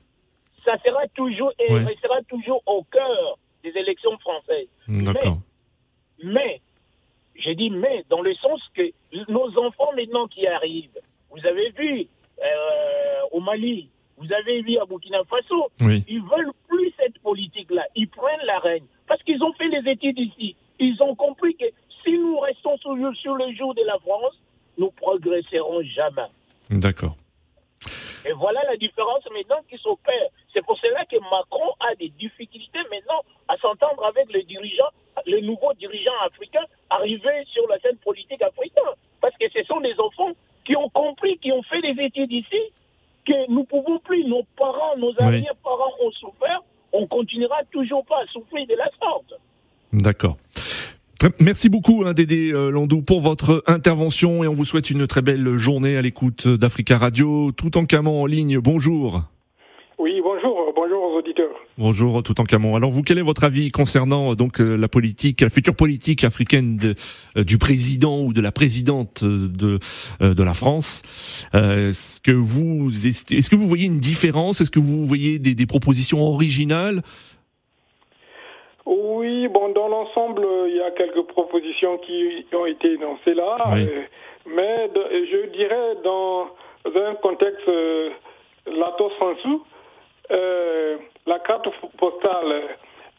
Ça 0.66 0.74
sera 0.86 1.08
toujours 1.16 1.52
et 1.58 1.74
Oui. 1.74 1.84
restera 1.86 2.22
toujours 2.28 2.62
au 2.66 2.84
cœur 2.92 3.40
des 3.64 3.70
élections 3.70 4.18
françaises. 4.20 4.68
D'accord. 4.88 5.40
Mais, 6.24 6.62
j'ai 7.40 7.56
dit 7.56 7.70
mais, 7.70 8.04
dans 8.10 8.22
le 8.22 8.34
sens 8.36 8.62
que 8.76 8.84
nos 9.30 9.58
enfants 9.60 9.92
maintenant 9.96 10.28
qui 10.28 10.46
arrivent, 10.48 11.00
vous 11.32 11.46
avez 11.46 11.70
vu 11.72 12.06
euh, 12.42 13.20
au 13.32 13.40
Mali, 13.40 13.90
vous 14.18 14.32
avez 14.34 14.62
vu 14.62 14.78
à 14.78 14.86
Burkina 14.86 15.20
Faso, 15.30 15.68
Oui. 15.82 16.04
ils 16.08 16.22
veulent 16.22 16.52
plus 16.68 16.94
cette 16.98 17.18
politique-là. 17.20 17.84
Ils 17.96 18.08
prennent 18.10 18.46
la 18.46 18.60
règne 18.60 18.84
parce 19.08 19.22
qu'ils 19.24 19.42
ont 19.44 19.54
fait 19.54 19.68
les 19.70 19.90
études 19.92 20.20
ici. 20.20 20.56
Ils 20.80 21.02
ont 21.02 21.16
compris 21.16 21.56
que 21.56 21.66
si 22.04 22.12
nous 22.18 22.40
restons 22.40 22.78
sur 22.78 22.94
le 22.96 23.54
jour 23.54 23.74
de 23.76 23.84
la 23.86 23.98
France, 24.00 24.34
nous 24.78 24.92
progresserons 24.92 25.82
jamais. 25.84 26.28
D'accord. 26.70 27.16
Et 28.26 28.34
voilà 28.34 28.62
la 28.66 28.76
différence 28.76 29.24
maintenant 29.32 29.62
qui 29.70 29.78
s'opère. 29.78 30.30
C'est 30.54 30.66
pour 30.66 30.78
cela 30.80 31.06
que 31.06 31.18
Macron 31.18 31.74
a 31.80 31.96
des 31.96 32.10
difficultés 32.10 32.80
maintenant 32.92 33.22
à 33.48 33.58
s'entendre 33.58 34.04
avec 34.06 34.32
les 34.34 34.44
dirigeants, 34.44 34.92
les 35.26 35.42
nouveaux 35.42 35.74
dirigeants 35.74 36.20
africains 36.26 36.66
arrivés 36.90 37.44
sur 37.52 37.68
la 37.68 37.80
scène 37.80 37.98
politique 37.98 38.42
africaine. 38.42 38.84
Parce 39.22 39.36
que 39.38 39.46
ce 39.54 39.64
sont 39.64 39.80
des 39.80 39.94
enfants 40.00 40.32
qui 40.66 40.76
ont 40.76 40.90
compris, 40.90 41.38
qui 41.38 41.52
ont 41.52 41.64
fait 41.64 41.82
des 41.82 42.04
études 42.04 42.32
ici, 42.32 42.62
que 43.26 43.50
nous 43.50 43.62
ne 43.62 43.66
pouvons 43.66 44.00
plus, 44.00 44.24
nos 44.26 44.44
parents, 44.58 44.98
nos 44.98 45.14
arrière-parents 45.20 45.94
ont 46.02 46.12
souffert, 46.12 46.62
on 46.92 47.08
continuera 47.08 47.64
toujours 47.72 48.06
pas 48.06 48.22
à 48.22 48.26
souffrir 48.28 48.66
de 48.68 48.76
la 48.76 48.90
sorte. 49.00 49.34
D'accord. 49.94 50.38
Merci 51.40 51.68
beaucoup 51.68 52.04
hein, 52.06 52.14
Dédé 52.14 52.52
euh, 52.54 52.70
Landou 52.70 53.02
pour 53.02 53.20
votre 53.20 53.62
intervention 53.68 54.44
et 54.44 54.48
on 54.48 54.54
vous 54.54 54.64
souhaite 54.64 54.90
une 54.90 55.06
très 55.06 55.22
belle 55.22 55.58
journée 55.58 55.98
à 55.98 56.02
l'écoute 56.02 56.48
d'Africa 56.48 56.98
Radio. 56.98 57.52
Tout 57.52 57.78
en 57.78 57.86
camon 57.86 58.22
en 58.22 58.26
ligne, 58.26 58.60
bonjour. 58.60 59.24
Oui, 59.98 60.12
bonjour, 60.24 60.72
bonjour 60.74 61.04
aux 61.04 61.18
auditeurs. 61.20 61.50
Bonjour 61.78 62.24
tout 62.24 62.40
en 62.40 62.46
camon. 62.46 62.78
Alors 62.78 62.90
vous, 62.90 63.02
quel 63.04 63.18
est 63.18 63.22
votre 63.24 63.44
avis 63.44 63.70
concernant 63.70 64.32
euh, 64.32 64.36
donc 64.36 64.62
euh, 64.62 64.78
la 64.78 64.88
politique, 64.88 65.42
la 65.42 65.50
future 65.50 65.76
politique 65.76 66.24
africaine 66.24 66.78
de, 66.78 66.96
du 67.44 67.58
président 67.58 68.22
ou 68.22 68.32
de 68.32 68.40
la 68.40 68.54
présidente 68.54 69.26
de 69.26 69.80
de 70.22 70.44
la 70.44 70.54
France? 70.54 71.02
Est-ce 71.54 72.22
que 72.22 72.32
vous 72.32 73.08
est- 73.08 73.32
est-ce 73.34 73.50
que 73.50 73.58
vous 73.58 73.68
voyez 73.68 73.88
une 73.88 74.00
différence? 74.00 74.62
Est-ce 74.62 74.72
que 74.72 74.80
vous 74.80 75.06
voyez 75.06 75.38
des, 75.38 75.54
des 75.54 75.66
propositions 75.66 76.22
originales? 76.26 77.04
Oui, 78.92 79.48
bon, 79.50 79.70
dans 79.70 79.88
l'ensemble, 79.88 80.42
il 80.68 80.78
y 80.78 80.82
a 80.82 80.90
quelques 80.92 81.22
propositions 81.28 82.00
qui 82.00 82.44
ont 82.54 82.66
été 82.66 82.94
énoncées 82.94 83.36
là, 83.36 83.58
Oui. 83.74 83.86
euh, 83.88 84.02
mais 84.48 84.90
je 85.32 85.46
dirais 85.50 85.96
dans 86.04 86.48
un 86.96 87.14
contexte 87.22 87.68
euh, 87.70 88.10
lato 88.66 89.12
sensu, 89.20 89.60
euh, 90.32 90.98
la 91.28 91.38
carte 91.40 91.68
postale 92.00 92.64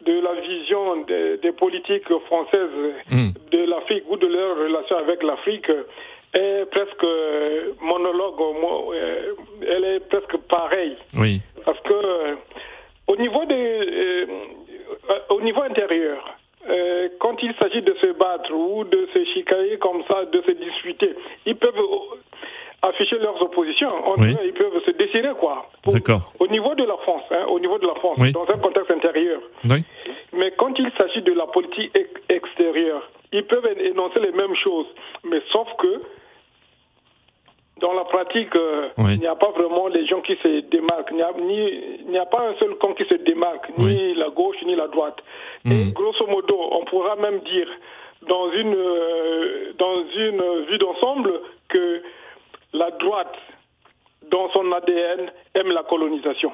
de 0.01 0.19
la 0.19 0.33
vision 0.41 0.97
des, 1.07 1.37
des 1.37 1.53
politiques 1.53 2.11
françaises 2.25 2.77
Hmm. 3.09 3.31
de 3.51 3.65
l'Afrique 3.65 4.03
ou 4.09 4.17
de 4.17 4.27
leur 4.27 4.57
relation 4.57 4.97
avec 4.97 5.23
l'Afrique 5.23 5.69
est 6.33 6.65
presque 6.69 7.03
euh, 7.03 7.71
monologue, 7.81 8.39
mo- 8.61 8.93
elle 9.73 9.85
est 9.85 9.99
presque 10.09 10.35
pareille. 10.49 10.97
Oui. 11.17 11.39
Parce 11.65 11.79
que 11.81 12.35
au 13.07 13.15
niveau 13.17 13.45
des, 13.45 14.27
au 15.29 15.41
niveau 15.41 15.61
intérieur, 15.63 16.35
euh, 16.69 17.09
quand 17.19 17.41
il 17.41 17.53
s'agit 17.55 17.81
de 17.81 17.93
se 17.95 18.07
battre 18.13 18.51
ou 18.53 18.83
de 18.83 19.07
se 19.13 19.23
chicaner 19.33 19.77
comme 19.77 20.03
ça, 20.07 20.25
de 20.25 20.41
se 20.41 20.51
disputer, 20.51 21.15
ils 21.45 21.55
peuvent 21.55 21.77
euh, 21.77 22.17
afficher 22.87 23.17
leurs 23.19 23.41
oppositions. 23.41 23.89
En 24.07 24.15
Oui. 24.21 24.35
ils 24.43 24.53
peuvent 24.53 24.81
se 24.85 24.91
décider 24.91 25.31
quoi. 25.39 25.67
D'accord. 25.87 26.33
Au 26.39 26.47
niveau 26.47 26.75
de 26.75 26.83
la 26.83 26.97
France, 26.97 27.23
hein, 27.31 27.45
au 27.49 27.59
niveau 27.59 27.77
de 27.79 27.87
la 27.87 27.95
France, 27.95 28.17
Oui. 28.19 28.31
dans 28.31 28.47
un 28.49 28.57
contexte 28.57 28.91
intérieur. 28.91 29.39
Oui. 29.69 29.83
Mais 30.33 30.51
quand 30.57 30.77
il 30.77 30.89
s'agit 30.97 31.21
de 31.23 31.33
la 31.33 31.47
politique 31.47 31.91
ex- 31.95 32.21
extérieure, 32.29 33.09
ils 33.33 33.43
peuvent 33.45 33.67
énoncer 33.79 34.19
les 34.19 34.31
mêmes 34.31 34.55
choses. 34.55 34.87
Mais 35.23 35.41
sauf 35.51 35.67
que, 35.79 36.01
dans 37.81 37.93
la 37.93 38.03
pratique, 38.05 38.55
euh, 38.55 38.89
Oui. 38.99 39.13
il 39.15 39.19
n'y 39.19 39.27
a 39.27 39.35
pas 39.35 39.51
vraiment 39.51 39.87
les 39.87 40.05
gens 40.05 40.21
qui 40.21 40.35
se 40.43 40.61
démarquent. 40.69 41.09
Il 41.11 41.17
n'y 41.17 41.23
a, 41.23 41.31
ni- 41.33 41.73
il 42.05 42.11
n'y 42.11 42.17
a 42.17 42.25
pas 42.25 42.41
un 42.49 42.53
seul 42.59 42.75
camp 42.75 42.93
qui 42.93 43.05
se 43.05 43.15
démarque, 43.15 43.69
ni 43.77 44.13
la 44.15 44.29
gauche, 44.29 44.57
ni 44.65 44.75
la 44.75 44.87
droite. 44.87 45.17
Et 45.65 45.69
Mhm. 45.85 45.91
grosso 45.93 46.25
modo, 46.27 46.55
on 46.79 46.85
pourra 46.85 47.15
même 47.15 47.39
dire, 47.39 47.67
dans 48.27 48.51
une, 48.51 48.75
euh, 48.75 49.73
dans 49.79 49.97
une 50.15 50.41
vue 50.69 50.77
d'ensemble, 50.77 51.31
que 51.69 52.03
la 52.73 52.91
droite, 52.91 53.35
dans 54.29 54.49
son 54.51 54.71
ADN, 54.71 55.25
aime 55.55 55.71
la 55.71 55.83
colonisation. 55.83 56.51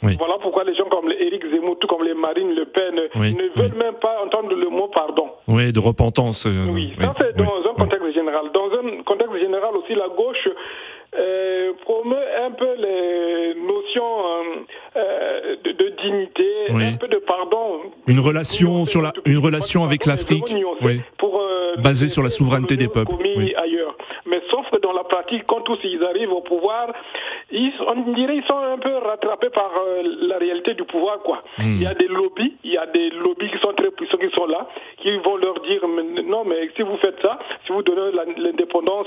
Oui. 0.00 0.14
Voilà 0.16 0.38
pourquoi 0.40 0.62
les 0.62 0.76
gens 0.76 0.88
comme 0.88 1.08
les 1.08 1.16
Éric 1.26 1.44
Zemmour, 1.50 1.76
tout 1.80 1.88
comme 1.88 2.04
les 2.04 2.14
Marine 2.14 2.54
Le 2.54 2.66
Pen, 2.66 2.94
Oui, 3.16 3.34
ne 3.34 3.48
veulent 3.60 3.76
même 3.76 3.94
pas 3.94 4.22
entendre 4.24 4.54
le 4.54 4.68
mot 4.68 4.86
pardon. 4.86 5.28
Oui, 5.48 5.72
de 5.72 5.80
repentance. 5.80 6.46
euh, 6.46 6.66
Oui, 6.70 6.92
ça 7.00 7.12
c'est 7.18 7.36
dans 7.36 7.44
un 7.66 7.70
oui. 7.70 7.76
contexte 7.76 8.12
général. 8.14 8.44
Dans 8.54 8.70
un 8.78 9.02
contexte 9.02 9.34
général 9.58 9.76
aussi, 9.76 9.94
la 9.94 10.08
gauche 10.08 10.48
euh, 11.18 11.72
promeut 11.82 12.16
un 12.44 12.50
peu 12.50 12.68
les 12.76 13.54
notions 13.54 14.04
euh, 14.04 14.42
euh, 14.96 15.56
de, 15.64 15.72
de 15.72 15.88
dignité, 16.02 16.46
Oui. 16.70 16.84
un 16.84 16.96
peu 16.96 17.08
de 17.08 17.16
pardon. 17.16 17.80
Une 18.06 18.20
relation 18.20 18.84
sur 18.84 19.00
la, 19.02 19.12
une 19.24 19.38
relation 19.38 19.84
avec 19.84 20.04
l'Afrique, 20.06 20.54
oui, 20.82 21.00
pour, 21.18 21.42
basée 21.78 22.08
sur 22.08 22.22
la 22.22 22.30
souveraineté 22.30 22.76
des 22.76 22.88
peuples. 22.88 23.12
Oui. 23.36 23.54
ailleurs. 23.56 23.96
Mais 24.26 24.40
sauf 24.50 24.68
que 24.70 24.76
quand 25.46 25.60
tous 25.62 25.78
ils 25.84 26.02
arrivent 26.04 26.32
au 26.32 26.40
pouvoir, 26.40 26.88
ils, 27.50 27.72
on 27.86 28.12
dirait 28.12 28.36
ils 28.36 28.44
sont 28.44 28.56
un 28.58 28.78
peu 28.78 28.94
rattrapés 28.96 29.50
par 29.50 29.70
euh, 29.78 30.02
la 30.22 30.38
réalité 30.38 30.74
du 30.74 30.84
pouvoir. 30.84 31.18
quoi. 31.20 31.42
Hmm. 31.58 31.76
Il 31.76 31.82
y 31.82 31.86
a 31.86 31.94
des 31.94 32.08
lobbies, 32.08 32.54
il 32.64 32.72
y 32.72 32.78
a 32.78 32.86
des 32.86 33.10
lobbies 33.10 33.50
qui 33.50 33.58
sont 33.58 33.72
très 33.74 33.90
puissants 33.90 34.18
qui 34.18 34.30
sont 34.30 34.46
là, 34.46 34.66
qui 34.98 35.16
vont 35.18 35.36
leur 35.36 35.60
dire 35.60 35.86
mais 35.88 36.22
non, 36.22 36.44
mais 36.44 36.68
si 36.76 36.82
vous 36.82 36.96
faites 36.98 37.20
ça, 37.22 37.38
si 37.66 37.72
vous 37.72 37.82
donnez 37.82 38.12
l'indépendance 38.36 39.06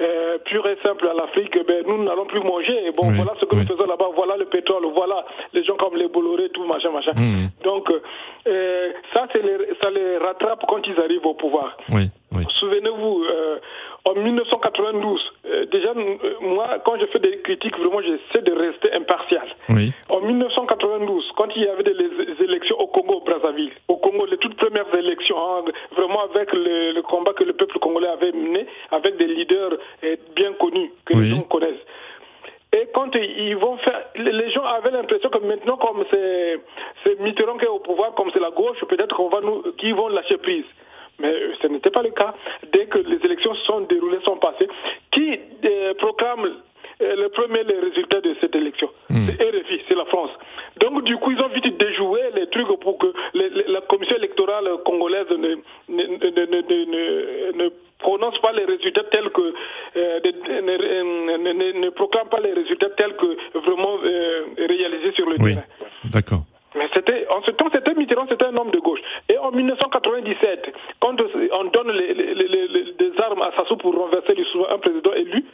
euh, 0.00 0.38
pure 0.44 0.66
et 0.68 0.76
simple 0.82 1.06
à 1.08 1.14
l'Afrique, 1.14 1.56
ben, 1.66 1.84
nous 1.86 2.02
n'allons 2.04 2.26
plus 2.26 2.40
manger. 2.40 2.86
Et 2.86 2.90
bon, 2.92 3.08
Oui, 3.08 3.16
voilà 3.16 3.34
ce 3.40 3.44
que 3.44 3.54
oui. 3.54 3.62
nous 3.62 3.66
faisons 3.76 3.86
là-bas, 3.88 4.08
voilà 4.14 4.36
le 4.36 4.46
pétrole, 4.46 4.84
voilà 4.94 5.24
les 5.52 5.64
gens 5.64 5.76
comme 5.76 5.96
les 5.96 6.08
Bolloré, 6.08 6.48
tout 6.50 6.64
machin, 6.64 6.90
machin. 6.90 7.12
Hmm. 7.16 7.48
Donc, 7.64 7.90
euh, 8.46 8.92
ça, 9.12 9.26
les- 9.34 9.74
ça 9.82 9.90
les 9.90 10.16
rattrape 10.18 10.64
quand 10.68 10.86
ils 10.86 10.98
arrivent 11.00 11.26
au 11.26 11.34
pouvoir. 11.34 11.76
Oui, 11.90 12.04
oui. 12.32 12.44
Souvenez-vous, 12.58 13.24
euh, 13.24 13.58
en 14.04 14.14
1992, 14.14 15.20
euh, 15.46 15.66
déjà, 15.66 15.90
euh, 15.90 16.16
moi, 16.40 16.78
quand 16.84 16.98
je 16.98 17.06
fais 17.06 17.18
des 17.18 17.38
critiques, 17.42 17.76
vraiment, 17.78 18.00
j'essaie 18.00 18.42
de 18.42 18.52
rester 18.52 18.92
impartial. 18.92 19.46
Oui. 19.68 19.92
En 20.08 20.20
1992, 20.20 21.32
quand 21.36 21.48
il 21.56 21.62
y 21.64 21.68
avait 21.68 21.82
des 21.82 21.94
les 21.94 22.44
élections 22.44 22.78
au 22.80 22.86
Congo-Brazzaville, 22.86 23.72
au 23.88 23.96
Congo, 23.96 24.24
les 24.26 24.38
toutes 24.38 24.56
premières 24.56 24.92
élections, 24.94 25.36
hein, 25.38 25.64
vraiment 25.96 26.22
avec 26.22 26.52
le, 26.52 26.92
le 26.92 27.02
combat 27.02 27.32
que 27.34 27.44
le 27.44 27.52
peuple 27.52 27.78
congolais 27.80 28.08
avait 28.08 28.32
mené, 28.32 28.66
avec 28.92 29.16
des 29.16 29.26
leaders 29.26 29.72
euh, 30.04 30.16
bien 30.34 30.52
connus, 30.54 30.90
que 31.04 31.14
Oui. 31.14 31.24
les 31.24 31.36
gens 31.36 31.42
connaissent. 31.42 31.84
Et 32.72 32.86
quand 32.94 33.14
ils 33.14 33.56
vont 33.56 33.78
faire, 33.78 34.00
les 34.16 34.50
gens 34.50 34.64
avaient 34.64 34.90
l'impression 34.90 35.30
que 35.30 35.38
maintenant, 35.38 35.76
comme 35.78 36.04
c'est 36.10 36.60
c'est 37.02 37.18
Mitterrand 37.20 37.56
qui 37.56 37.64
est 37.64 37.68
au 37.68 37.78
pouvoir, 37.78 38.14
comme 38.14 38.30
c'est 38.32 38.40
la 38.40 38.50
gauche, 38.50 38.78
peut-être 38.86 39.16
qu'on 39.16 39.28
va 39.30 39.40
nous, 39.40 39.62
qu'ils 39.78 39.94
vont 39.94 40.08
lâcher 40.08 40.36
prise. 40.36 40.66
Mais 41.20 41.34
ce 41.60 41.66
n'était 41.66 41.90
pas 41.90 42.02
le 42.02 42.10
cas. 42.10 42.34
Dès 42.72 42.86
que 42.86 42.98
les 42.98 43.24
élections 43.24 43.54
sont 43.66 43.80
déroulées, 43.82 44.18
sont 44.24 44.36
passées, 44.36 44.68
qui 45.12 45.38
euh, 45.64 45.94
proclame 45.94 46.44
euh, 47.00 47.16
le 47.16 47.28
premier 47.28 47.62
les 47.64 47.78
résultats 47.78 48.20
de 48.20 48.34
cette 48.40 48.54
élection? 48.54 48.88
C'est 49.08 49.40
RFI, 49.42 49.80
c'est 49.88 49.94
la 49.94 50.04
France. 50.06 50.30
Donc 50.80 51.04
du 51.04 51.16
coup, 51.16 51.30
ils 51.32 51.40
ont 51.40 51.48
vite 51.48 51.76
déjoué 51.78 52.20
les 52.34 52.46
trucs 52.48 52.68
pour 52.80 52.98
que 52.98 53.06
les- 53.34 53.50
les- 53.50 53.64
la 53.68 53.80
commission 53.82 54.16
électorale 54.16 54.68
congolaise 54.84 55.30
ne, 55.30 55.36
ne, 55.88 56.02
ne, 56.04 57.52
ne, 57.64 57.68
prononce 57.98 58.38
pas 58.40 58.52
les 58.52 58.64
résultats 58.64 59.04
tels 59.10 59.30
que 59.30 59.54
euh, 59.96 60.20
ne, 60.24 61.36
ne- 61.36 61.52
ne- 61.52 61.80
ne 61.80 61.90
tel 62.96 63.14
que 63.16 63.58
vraiment 63.58 63.96
euh, 64.04 64.42
réalisé 64.58 65.12
sur 65.12 65.26
le 65.26 65.36
Oui, 65.40 65.54
terrain. 65.54 65.66
d'accord. 66.12 66.42
En 67.30 67.42
ce 67.42 67.50
temps, 67.52 67.68
c'était 67.72 67.94
Mitterrand, 67.94 68.26
c'était 68.28 68.44
un 68.44 68.56
homme 68.56 68.70
de 68.70 68.78
gauche. 68.80 69.00
Et 69.28 69.38
en 69.38 69.50
1997, 69.50 70.72
quand 71.00 71.16
on 71.52 71.64
donne 71.64 71.92
les, 71.92 73.12
armes 73.18 73.42
à 73.42 73.52
Sassou 73.56 73.76
pour 73.76 73.94
renverser 73.94 74.34
un 74.70 74.78
président 74.78 75.12
élu, 75.14 75.44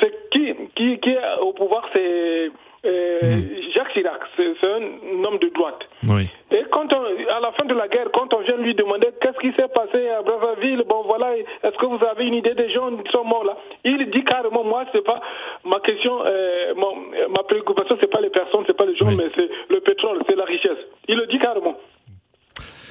c'est 0.00 0.30
qui, 0.30 0.54
qui, 0.74 0.98
qui 1.00 1.10
est 1.10 1.38
au 1.40 1.52
pouvoir, 1.52 1.86
c'est 1.92 2.50
euh, 2.84 3.40
Jacques 3.74 3.92
Chirac. 3.92 4.20
C'est 4.36 4.54
un 4.66 5.24
homme 5.24 5.38
de 5.38 5.48
droite. 5.48 5.80
Oui. 6.08 6.28
Et 6.50 6.62
quand 6.70 6.92
on, 6.92 7.02
à 7.30 7.40
la 7.40 7.52
fin 7.52 7.64
de 7.64 7.74
la 7.74 7.88
guerre, 7.88 8.08
quand 8.12 8.32
on 8.34 8.40
vient 8.40 8.56
lui 8.56 8.74
demander 8.74 9.08
qu'est-ce 9.20 9.38
qui 9.38 9.52
s'est 9.56 9.68
passé 9.68 10.08
à 10.08 10.22
Brazzaville, 10.22 10.82
bon 10.86 11.02
voilà, 11.06 11.36
est-ce 11.36 11.76
que 11.78 11.86
vous 11.86 12.04
avez 12.04 12.26
une 12.26 12.34
idée 12.34 12.54
des 12.54 12.70
gens 12.70 12.90
qui 12.96 13.10
sont 13.10 13.24
morts 13.24 13.44
là? 13.44 13.56
Il 13.84 14.10
dit 14.10 14.24
carrément, 14.24 14.64
moi 14.64 14.84
c'est 14.92 15.04
pas 15.04 15.20
ma 15.64 15.80
question, 15.80 16.20
euh, 16.24 16.74
mon- 16.76 16.96
ma 17.30 17.42
préoccupation 17.44 17.96
c'est 18.00 18.10
pas 18.10 18.20
les 18.20 18.30
personnes, 18.30 18.64
c'est 18.66 18.76
pas 18.76 18.86
les 18.86 18.96
gens, 18.96 19.06
Oui. 19.08 19.16
mais 19.16 19.26
c'est 19.34 19.48
le 19.68 19.80
pétrole, 19.80 20.20
c'est 20.28 20.36
la 20.36 20.44
richesse. 20.44 20.78
Il 21.08 21.16
le 21.16 21.26
dit 21.26 21.38
carrément. 21.38 21.76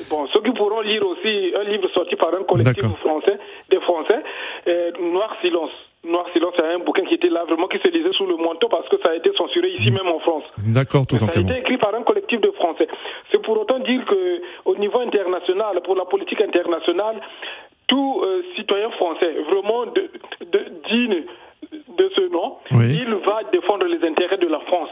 Bon, 0.09 0.25
ceux 0.33 0.41
qui 0.41 0.51
pourront 0.51 0.81
lire 0.81 1.05
aussi 1.07 1.53
un 1.55 1.63
livre 1.63 1.87
sorti 1.93 2.15
par 2.15 2.33
un 2.33 2.43
collectif 2.43 2.83
français, 2.99 3.37
des 3.69 3.79
Français, 3.81 4.19
euh, 4.67 4.91
Noir 4.99 5.35
Silence. 5.41 5.71
Noir 6.05 6.25
Silence, 6.33 6.53
c'est 6.57 6.65
un 6.65 6.79
bouquin 6.79 7.05
qui 7.05 7.13
était 7.13 7.29
là 7.29 7.45
vraiment 7.45 7.67
qui 7.67 7.77
se 7.79 7.87
lisait 7.89 8.11
sous 8.13 8.25
le 8.25 8.35
manteau 8.35 8.67
parce 8.67 8.87
que 8.89 8.97
ça 9.01 9.09
a 9.11 9.15
été 9.15 9.31
censuré 9.37 9.69
ici 9.69 9.91
même 9.91 10.07
en 10.07 10.19
France. 10.19 10.43
D'accord, 10.57 11.07
tout 11.07 11.15
en 11.15 11.31
ça 11.31 11.39
a 11.39 11.41
été 11.41 11.59
écrit 11.59 11.77
par 11.77 11.95
un 11.95 12.03
collectif 12.03 12.41
de 12.41 12.51
Français. 12.51 12.87
C'est 13.31 13.41
pour 13.41 13.57
autant 13.59 13.79
dire 13.79 14.03
que 14.05 14.41
au 14.65 14.75
niveau 14.75 14.99
international, 14.99 15.79
pour 15.83 15.95
la 15.95 16.03
politique 16.05 16.41
internationale, 16.41 17.21
tout 17.87 18.21
euh, 18.23 18.41
citoyen 18.57 18.89
français 18.91 19.33
vraiment 19.49 19.85
de, 19.85 20.09
de, 20.51 20.59
digne 20.89 21.23
de 21.97 22.11
ce 22.15 22.27
nom, 22.31 22.57
Oui. 22.71 22.99
il 23.01 23.13
va 23.25 23.41
défendre 23.51 23.85
les 23.85 24.05
intérêts 24.05 24.37
de 24.37 24.47
la 24.47 24.59
France 24.61 24.89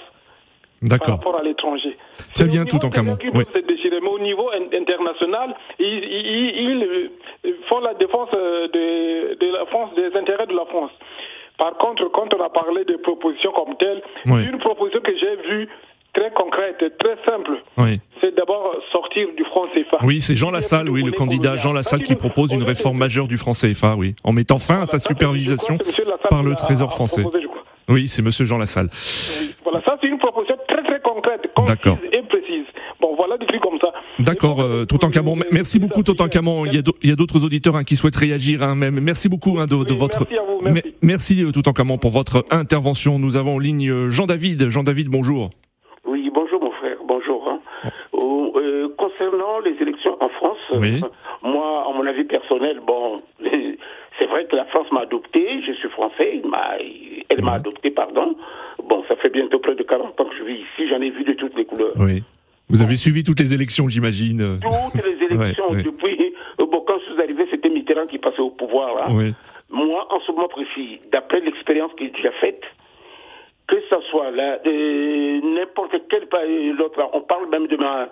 par 0.80 0.90
D'accord. 0.98 1.16
rapport 1.18 1.36
à 1.40 1.44
l'étranger. 1.44 1.96
Très 2.34 2.46
bien, 2.46 2.66
tout 2.66 2.84
en 2.86 2.90
camon. 2.90 3.18
Oui. 3.34 3.44
mais 3.54 4.08
au 4.08 4.20
niveau 4.20 4.50
in- 4.52 4.76
international, 4.76 5.56
ils, 5.78 5.86
ils- 5.86 7.12
ils, 7.44 7.56
font 7.70 7.80
la 7.80 7.94
défense 7.94 8.30
euh, 8.34 8.68
de 8.70 9.52
la 9.52 9.66
France, 9.68 9.94
des 9.96 10.16
intérêts 10.18 10.48
de 10.48 10.56
la 10.56 10.66
France. 10.66 10.92
Par 11.72 11.78
contre, 11.78 12.10
quand 12.12 12.28
on 12.34 12.44
a 12.44 12.50
parlé 12.50 12.84
de 12.86 12.98
propositions 12.98 13.52
comme 13.56 13.76
telles, 13.80 14.02
Oui. 14.28 14.44
une 14.52 14.60
proposition 14.60 15.00
que 15.02 15.12
j'ai 15.18 15.50
vue 15.50 15.70
très 16.14 16.30
concrète, 16.32 16.84
très 17.00 17.16
simple, 17.26 17.52
Oui. 17.78 18.00
c'est 18.20 18.36
d'abord 18.36 18.76
sortir 18.92 19.28
du 19.38 19.46
franc 19.46 19.66
CFA. 19.74 19.98
Oui, 20.04 20.20
c'est 20.20 20.36
Jean 20.36 20.52
Lassalle, 20.52 20.90
oui, 20.90 21.02
le 21.04 21.12
candidat 21.14 21.56
Jean 21.56 21.72
Lassalle 21.72 22.04
qui 22.04 22.16
propose 22.16 22.52
une 22.54 22.64
réforme 22.64 22.98
majeure 22.98 23.28
du 23.28 23.38
franc 23.38 23.54
CFA, 23.54 23.96
oui, 23.96 24.16
en 24.26 24.34
mettant 24.34 24.58
fin 24.60 24.82
à 24.82 24.86
sa 24.86 25.00
supervision 25.00 25.78
par 26.30 26.44
le 26.44 26.56
Trésor 26.56 26.92
français. 26.92 27.24
Oui, 27.88 28.08
c'est 28.08 28.22
Monsieur 28.22 28.44
Jean 28.46 28.58
Lassalle. 28.58 28.90
Voilà, 29.64 29.82
ça 29.86 29.98
c'est 30.02 30.08
une 30.08 30.18
proposition 30.20 30.56
très 30.68 30.84
très 30.84 31.00
concrète, 31.02 31.42
concise 31.56 31.76
et 32.12 32.22
précise. 32.24 32.66
Bon, 33.00 33.16
voilà 33.16 33.38
des 33.38 33.46
trucs 33.48 33.62
comme 33.62 33.80
ça. 33.80 33.92
D'accord, 34.20 34.62
euh, 34.62 34.86
Toutankhamon. 34.86 35.36
M- 35.38 35.44
Merci 35.52 35.80
beaucoup, 35.80 36.04
Toutankhamon. 36.04 36.66
Il 36.68 36.76
y 36.76 36.78
a 36.78 36.82
d'au- 36.82 36.96
il 37.02 37.10
y 37.10 37.14
a 37.14 37.16
d'autres 37.16 37.44
auditeurs 37.44 37.76
hein, 37.76 37.84
qui 37.84 37.96
souhaitent 37.96 38.16
réagir. 38.18 38.62
Hein, 38.62 38.76
même. 38.76 39.00
Merci 39.02 39.28
beaucoup 39.30 39.58
hein, 39.60 39.66
de, 39.66 39.76
de 39.84 39.94
Oui, 39.94 39.98
votre. 40.00 40.26
Merci 40.62 40.68
à 40.68 40.70
vous, 40.70 40.74
merci. 40.76 40.88
Me- 41.02 41.08
merci, 41.08 41.44
euh, 41.44 41.52
Toutankhamon, 41.52 41.98
pour 41.98 42.12
votre 42.12 42.46
intervention. 42.52 43.20
Nous 43.20 43.38
avons 43.38 43.56
en 43.56 43.60
ligne 43.60 43.90
euh, 43.90 44.10
Jean-David. 44.10 44.70
Jean-David, 44.70 45.08
bonjour. 45.10 45.50
Oui, 46.06 46.30
bonjour 46.34 46.62
mon 46.64 46.72
frère, 46.72 46.98
bonjour. 47.08 47.48
hein. 47.50 47.60
Oh, 48.14 48.54
euh, 48.58 48.90
concernant 48.98 49.60
les 49.64 49.76
élections 49.82 50.16
en 50.22 50.30
France, 50.30 50.58
Oui. 50.76 51.02
euh, 51.04 51.08
moi, 51.44 51.86
à 51.90 51.94
mon 51.98 52.06
avis 52.06 52.24
personnel, 52.26 52.80
bon, 52.86 53.22
c'est 54.20 54.26
vrai 54.28 54.46
que 54.50 54.56
la 54.56 54.66
France 54.66 54.88
m'a 54.92 55.02
adopté, 55.02 55.62
je 55.66 55.74
suis 55.74 55.90
français, 55.90 56.42
elle 57.30 57.42
m'a 57.44 57.54
adopté, 57.54 57.92
pardon. 57.92 58.36
Bon, 58.88 59.04
ça 59.08 59.16
fait 59.18 59.30
bientôt 59.30 59.60
près 59.60 59.76
de 59.76 59.84
40 59.84 60.20
ans 60.20 60.26
que 60.26 60.36
je 60.38 60.44
vis 60.44 60.56
ici, 60.60 60.88
j'en 60.90 61.02
ai 61.02 61.10
vu 61.12 61.24
de 61.24 61.34
toutes 61.34 61.56
les 61.56 61.66
couleurs. 61.66 61.94
Oui. 61.98 62.24
Vous 62.70 62.82
avez 62.82 62.96
suivi 62.96 63.24
toutes 63.24 63.40
les 63.40 63.54
élections, 63.54 63.88
j'imagine. 63.90 64.42
euh. 64.42 64.56
Toutes 64.94 65.04
les 65.06 65.26
élections, 65.36 65.70
Ouais, 65.70 65.76
ouais. 65.78 65.84
depuis, 65.84 66.34
euh, 66.60 66.66
bon, 66.66 66.84
quand 66.88 66.96
je 67.08 67.14
suis 67.14 67.22
arrivé, 67.22 67.46
c'était 67.52 67.70
Mitterrand 67.70 68.08
qui 68.08 68.18
passait 68.18 68.40
au 68.40 68.50
pouvoir. 68.52 68.96
là. 68.96 69.08
Oui. 69.12 69.34
Moi, 69.72 70.08
en 70.10 70.20
ce 70.22 70.32
moment 70.32 70.48
précis, 70.50 71.00
d'après 71.12 71.40
l'expérience 71.40 71.92
que 71.94 72.06
j'ai 72.06 72.12
déjà 72.12 72.32
faite, 72.34 72.62
que 73.68 73.78
ce 73.90 73.96
soit 74.10 74.32
là, 74.32 74.60
n'importe 74.66 75.96
quel 76.10 76.28
pays, 76.28 76.74
l'autre, 76.74 77.00
on 77.14 77.22
parle 77.22 77.50
même 77.50 77.68
de 77.68 77.78
ma. 77.78 78.10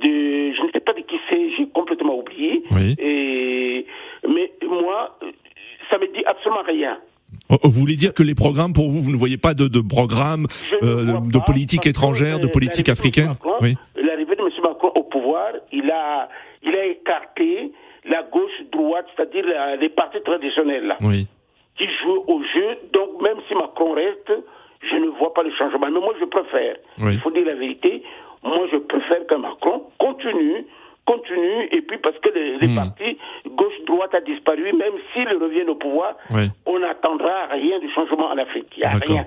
De, 0.00 0.08
je 0.08 0.62
ne 0.62 0.70
sais 0.72 0.80
pas 0.80 0.94
de 0.94 1.00
qui 1.00 1.16
c'est, 1.28 1.50
j'ai 1.56 1.68
complètement 1.68 2.16
oublié. 2.16 2.62
Oui. 2.70 2.94
Et, 2.98 3.84
mais 4.26 4.50
moi, 4.66 5.18
euh, 5.22 5.30
ça 5.90 5.98
me 5.98 6.06
dit 6.06 6.24
absolument 6.24 6.62
rien. 6.62 6.98
Oh, 7.50 7.58
Vous 7.64 7.80
voulez 7.80 7.96
dire 7.96 8.14
que 8.14 8.22
les 8.22 8.34
programmes, 8.34 8.72
pour 8.72 8.88
vous, 8.88 9.02
vous 9.02 9.10
ne 9.10 9.16
voyez 9.16 9.36
pas 9.36 9.52
de, 9.52 9.68
de 9.68 9.80
programme 9.80 10.46
euh, 10.82 11.20
de 11.20 11.38
pas, 11.38 11.44
politique 11.44 11.86
étrangère, 11.86 12.40
de 12.40 12.46
euh, 12.46 12.50
politique 12.50 12.88
africaine 12.88 13.32
Oui. 13.60 13.76
L'arrivée 13.96 14.34
de 14.34 14.40
M. 14.40 14.48
Macron 14.62 14.92
au 14.94 15.02
pouvoir, 15.02 15.48
il 15.72 15.90
a, 15.90 16.30
il 16.62 16.74
a 16.74 16.86
écarté 16.86 17.72
la 18.04 18.22
gauche-droite, 18.24 19.06
c'est-à-dire 19.16 19.44
les 19.80 19.88
partis 19.88 20.20
traditionnels. 20.24 20.86
là. 20.86 20.96
Oui. 21.00 21.26
qui 21.78 21.86
jouent 22.02 22.24
au 22.26 22.42
jeu. 22.54 22.78
Donc 22.92 23.22
même 23.22 23.38
si 23.48 23.54
Macron 23.54 23.92
reste, 23.92 24.30
je 24.82 24.96
ne 24.96 25.08
vois 25.18 25.32
pas 25.32 25.42
le 25.42 25.50
changement. 25.52 25.86
Mais 25.90 26.00
moi, 26.00 26.12
je 26.20 26.26
préfère, 26.26 26.76
Oui. 27.00 27.14
il 27.14 27.20
faut 27.20 27.30
dire 27.30 27.46
la 27.46 27.54
vérité, 27.54 28.02
moi, 28.42 28.66
je 28.70 28.76
préfère 28.76 29.26
que 29.26 29.34
Macron 29.36 29.84
continue, 29.98 30.66
continue, 31.06 31.68
et 31.72 31.80
puis 31.82 31.96
parce 31.98 32.18
que 32.18 32.28
les, 32.28 32.58
les 32.58 32.68
Hmm. 32.68 32.74
partis 32.76 33.16
gauche-droite 33.46 34.14
a 34.14 34.20
disparu, 34.20 34.72
même 34.74 34.92
s'ils 35.12 35.28
reviennent 35.42 35.70
au 35.70 35.74
pouvoir, 35.76 36.14
Oui. 36.30 36.48
on 36.66 36.78
n'attendra 36.80 37.46
rien 37.50 37.78
de 37.80 37.88
changement 37.94 38.26
en 38.30 38.36
Afrique. 38.38 38.66
Il 38.76 38.80
n'y 38.80 38.84
a 38.84 38.90
rien. 38.90 39.26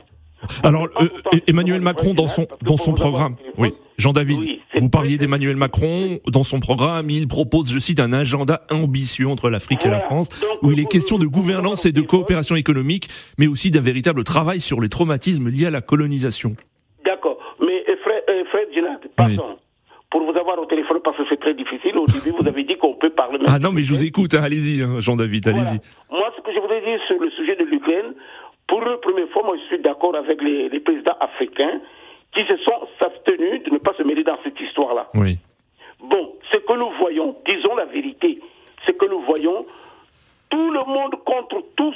Alors, 0.64 0.88
euh, 1.02 1.08
Emmanuel 1.48 1.82
Macron, 1.82 2.14
dans 2.14 2.28
son, 2.28 2.46
dans 2.62 2.78
son 2.78 2.94
programme, 2.94 3.36
oui, 3.58 3.74
Jean-David, 3.98 4.38
oui, 4.40 4.62
vous 4.80 4.90
parliez 4.90 5.18
d'Emmanuel 5.18 5.56
Macron, 5.56 6.20
dans 6.28 6.44
son 6.44 6.60
programme, 6.60 7.10
il 7.10 7.28
propose, 7.28 7.72
je 7.72 7.80
cite, 7.80 8.00
un 8.00 8.14
agenda 8.14 8.62
ambitieux 8.72 9.28
entre 9.28 9.50
l'Afrique 9.50 9.86
et 9.86 9.90
la. 9.90 10.00
France, 10.00 10.30
Donc, 10.42 10.62
où 10.64 10.72
il 10.72 10.80
est 10.80 10.86
question 10.90 11.18
de 11.18 11.26
gouvernance 11.26 11.86
et 11.86 11.92
de 11.92 12.02
coopération 12.02 12.56
économique, 12.56 13.08
mais 13.38 13.48
aussi 13.48 13.72
d'un 13.72 13.82
véritable 13.82 14.24
travail 14.24 14.60
sur 14.60 14.82
les 14.82 14.90
traumatismes 14.90 15.50
liés 15.50 15.66
à 15.68 15.72
la 15.72 15.82
colonisation. 15.82 16.56
D'accord. 17.06 17.38
Mais 17.60 17.84
euh, 17.90 17.96
Fred, 18.04 18.24
euh, 18.30 18.44
Fred 18.52 18.68
Gillard, 18.74 19.00
pardon. 19.16 19.58
Pour 20.12 20.22
vous 20.24 20.38
avoir 20.38 20.60
au 20.60 20.66
téléphone, 20.66 21.00
parce 21.04 21.18
que 21.18 21.24
c'est 21.30 21.40
très 21.40 21.54
difficile, 21.54 21.98
au 21.98 22.06
début, 22.06 22.32
vous 22.40 22.48
avez 22.48 22.64
dit 22.64 22.78
qu'on 22.78 22.94
peut 22.94 23.10
parler 23.10 23.40
Ah 23.48 23.60
non, 23.60 23.72
mais 23.72 23.82
je 23.82 23.92
vous 23.94 24.04
écoute, 24.04 24.34
hein, 24.34 24.44
allez-y, 24.44 24.82
hein, 24.82 25.00
Jean-David, 25.00 25.44
Voilà. 25.50 25.60
allez-y. 25.68 25.80
Moi, 26.12 26.32
ce 26.38 26.42
que 26.42 26.54
je 26.54 26.60
voudrais 26.60 26.82
dire 26.82 27.00
sur 27.08 27.20
le 27.22 27.30
sujet 27.32 27.56
de 27.56 27.64
l'Ukraine, 27.66 28.14
pour 28.68 28.82
la 28.82 28.98
première 28.98 29.28
fois, 29.30 29.44
moi, 29.44 29.56
je 29.58 29.66
suis 29.76 29.82
d'accord 29.82 30.16
avec 30.16 30.42
les, 30.42 30.70
les 30.70 30.80
présidents 30.80 31.18
africains 31.20 31.82
qui 32.36 32.44
se 32.46 32.58
sont 32.58 32.88
abstenus 33.00 33.64
de 33.64 33.72
ne 33.72 33.78
pas 33.80 33.94
se 33.98 34.04
mêler 34.04 34.24
dans 34.24 34.38
cette 34.44 34.60
histoire-là. 34.60 35.08
Oui, 35.16 35.38
Bon, 36.02 36.34
ce 36.52 36.58
que 36.58 36.74
nous 36.74 36.90
voyons, 37.00 37.36
disons 37.46 37.76
la 37.76 37.86
vérité, 37.86 38.40
ce 38.86 38.92
que 38.92 39.06
nous 39.06 39.22
voyons, 39.22 39.66
tout 40.50 40.70
le 40.72 40.84
monde 40.86 41.16
contre 41.26 41.64
tous, 41.76 41.96